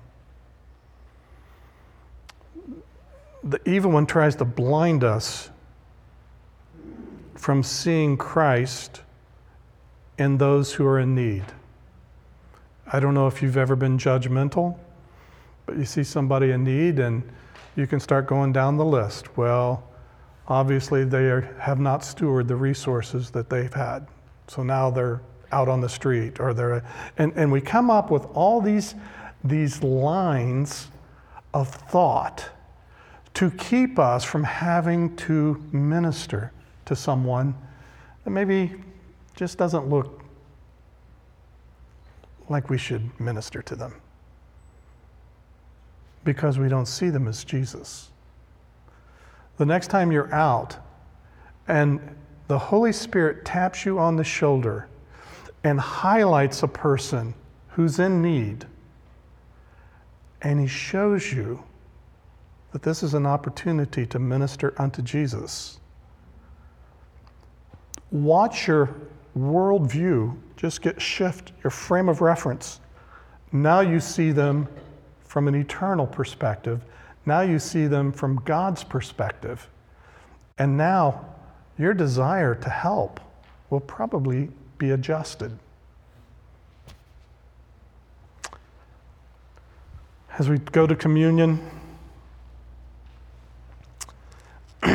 The 3.43 3.59
evil 3.67 3.91
one 3.91 4.05
tries 4.05 4.35
to 4.35 4.45
blind 4.45 5.03
us 5.03 5.49
from 7.35 7.63
seeing 7.63 8.17
Christ 8.17 9.01
in 10.19 10.37
those 10.37 10.73
who 10.73 10.85
are 10.85 10.99
in 10.99 11.15
need. 11.15 11.45
I 12.91 12.99
don't 12.99 13.15
know 13.15 13.27
if 13.27 13.41
you've 13.41 13.57
ever 13.57 13.75
been 13.75 13.97
judgmental, 13.97 14.77
but 15.65 15.77
you 15.77 15.85
see 15.85 16.03
somebody 16.03 16.51
in 16.51 16.63
need 16.63 16.99
and 16.99 17.23
you 17.75 17.87
can 17.87 17.99
start 17.99 18.27
going 18.27 18.51
down 18.51 18.77
the 18.77 18.85
list. 18.85 19.37
Well, 19.37 19.83
obviously 20.47 21.03
they 21.03 21.29
are, 21.29 21.41
have 21.59 21.79
not 21.79 22.01
stewarded 22.01 22.47
the 22.47 22.55
resources 22.55 23.29
that 23.31 23.49
they've 23.49 23.73
had. 23.73 24.07
So 24.47 24.63
now 24.63 24.89
they're 24.89 25.21
out 25.51 25.67
on 25.67 25.81
the 25.81 25.89
street 25.89 26.39
or 26.39 26.53
they're, 26.53 26.83
and, 27.17 27.33
and 27.35 27.51
we 27.51 27.61
come 27.61 27.89
up 27.89 28.11
with 28.11 28.25
all 28.33 28.61
these, 28.61 28.95
these 29.43 29.83
lines 29.83 30.89
of 31.53 31.67
thought 31.69 32.49
to 33.35 33.51
keep 33.51 33.99
us 33.99 34.23
from 34.23 34.43
having 34.43 35.15
to 35.15 35.63
minister 35.71 36.51
to 36.85 36.95
someone 36.95 37.55
that 38.23 38.31
maybe 38.31 38.73
just 39.35 39.57
doesn't 39.57 39.87
look 39.87 40.23
like 42.49 42.69
we 42.69 42.77
should 42.77 43.17
minister 43.19 43.61
to 43.61 43.75
them 43.75 43.93
because 46.29 46.59
we 46.59 46.69
don't 46.69 46.85
see 46.85 47.09
them 47.09 47.27
as 47.27 47.43
Jesus. 47.43 48.11
The 49.57 49.65
next 49.65 49.87
time 49.87 50.11
you're 50.11 50.31
out 50.31 50.77
and 51.67 51.99
the 52.47 52.59
Holy 52.59 52.91
Spirit 52.91 53.45
taps 53.45 53.83
you 53.83 53.97
on 53.97 54.15
the 54.15 54.23
shoulder 54.23 54.87
and 55.63 55.79
highlights 55.79 56.61
a 56.61 56.67
person 56.67 57.33
who's 57.69 57.97
in 57.97 58.21
need, 58.21 58.67
and 60.43 60.59
he 60.59 60.67
shows 60.67 61.33
you 61.33 61.63
that 62.73 62.83
this 62.83 63.01
is 63.01 63.15
an 63.15 63.25
opportunity 63.25 64.05
to 64.05 64.19
minister 64.19 64.75
unto 64.77 65.01
Jesus. 65.01 65.79
Watch 68.11 68.67
your 68.67 68.95
worldview 69.35 70.37
just 70.57 70.83
get 70.83 71.01
shift, 71.01 71.53
your 71.63 71.71
frame 71.71 72.07
of 72.07 72.21
reference. 72.21 72.81
Now 73.51 73.79
you 73.79 73.99
see 73.99 74.31
them 74.31 74.67
from 75.29 75.47
an 75.47 75.55
eternal 75.55 76.05
perspective 76.05 76.81
now 77.29 77.41
you 77.41 77.59
see 77.59 77.85
them 77.85 78.11
from 78.11 78.37
God's 78.43 78.83
perspective. 78.83 79.67
And 80.57 80.77
now 80.77 81.25
your 81.77 81.93
desire 81.93 82.55
to 82.55 82.69
help 82.69 83.19
will 83.69 83.81
probably 83.81 84.49
be 84.79 84.89
adjusted. 84.89 85.55
As 90.39 90.49
we 90.49 90.57
go 90.57 90.87
to 90.87 90.95
communion, 90.95 91.59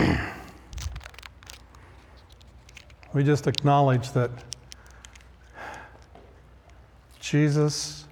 we 3.12 3.22
just 3.22 3.46
acknowledge 3.46 4.10
that 4.10 4.30
Jesus 7.20 8.06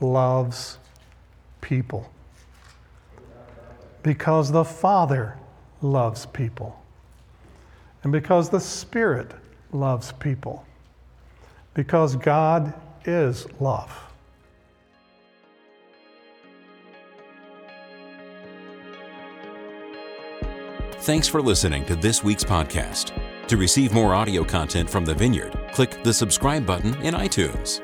loves 0.00 0.78
people 1.66 2.08
because 4.04 4.52
the 4.52 4.64
Father 4.64 5.36
loves 5.82 6.26
people, 6.26 6.80
and 8.04 8.12
because 8.12 8.48
the 8.48 8.60
Spirit 8.60 9.32
loves 9.72 10.12
people, 10.12 10.64
because 11.74 12.14
God 12.14 12.72
is 13.04 13.48
love. 13.60 13.90
Thanks 21.00 21.26
for 21.26 21.42
listening 21.42 21.84
to 21.86 21.96
this 21.96 22.22
week's 22.22 22.44
podcast. 22.44 23.10
To 23.48 23.56
receive 23.56 23.92
more 23.92 24.14
audio 24.14 24.44
content 24.44 24.88
from 24.88 25.04
the 25.04 25.14
Vineyard, 25.14 25.58
click 25.72 26.04
the 26.04 26.14
subscribe 26.14 26.64
button 26.64 26.94
in 27.02 27.14
iTunes. 27.14 27.80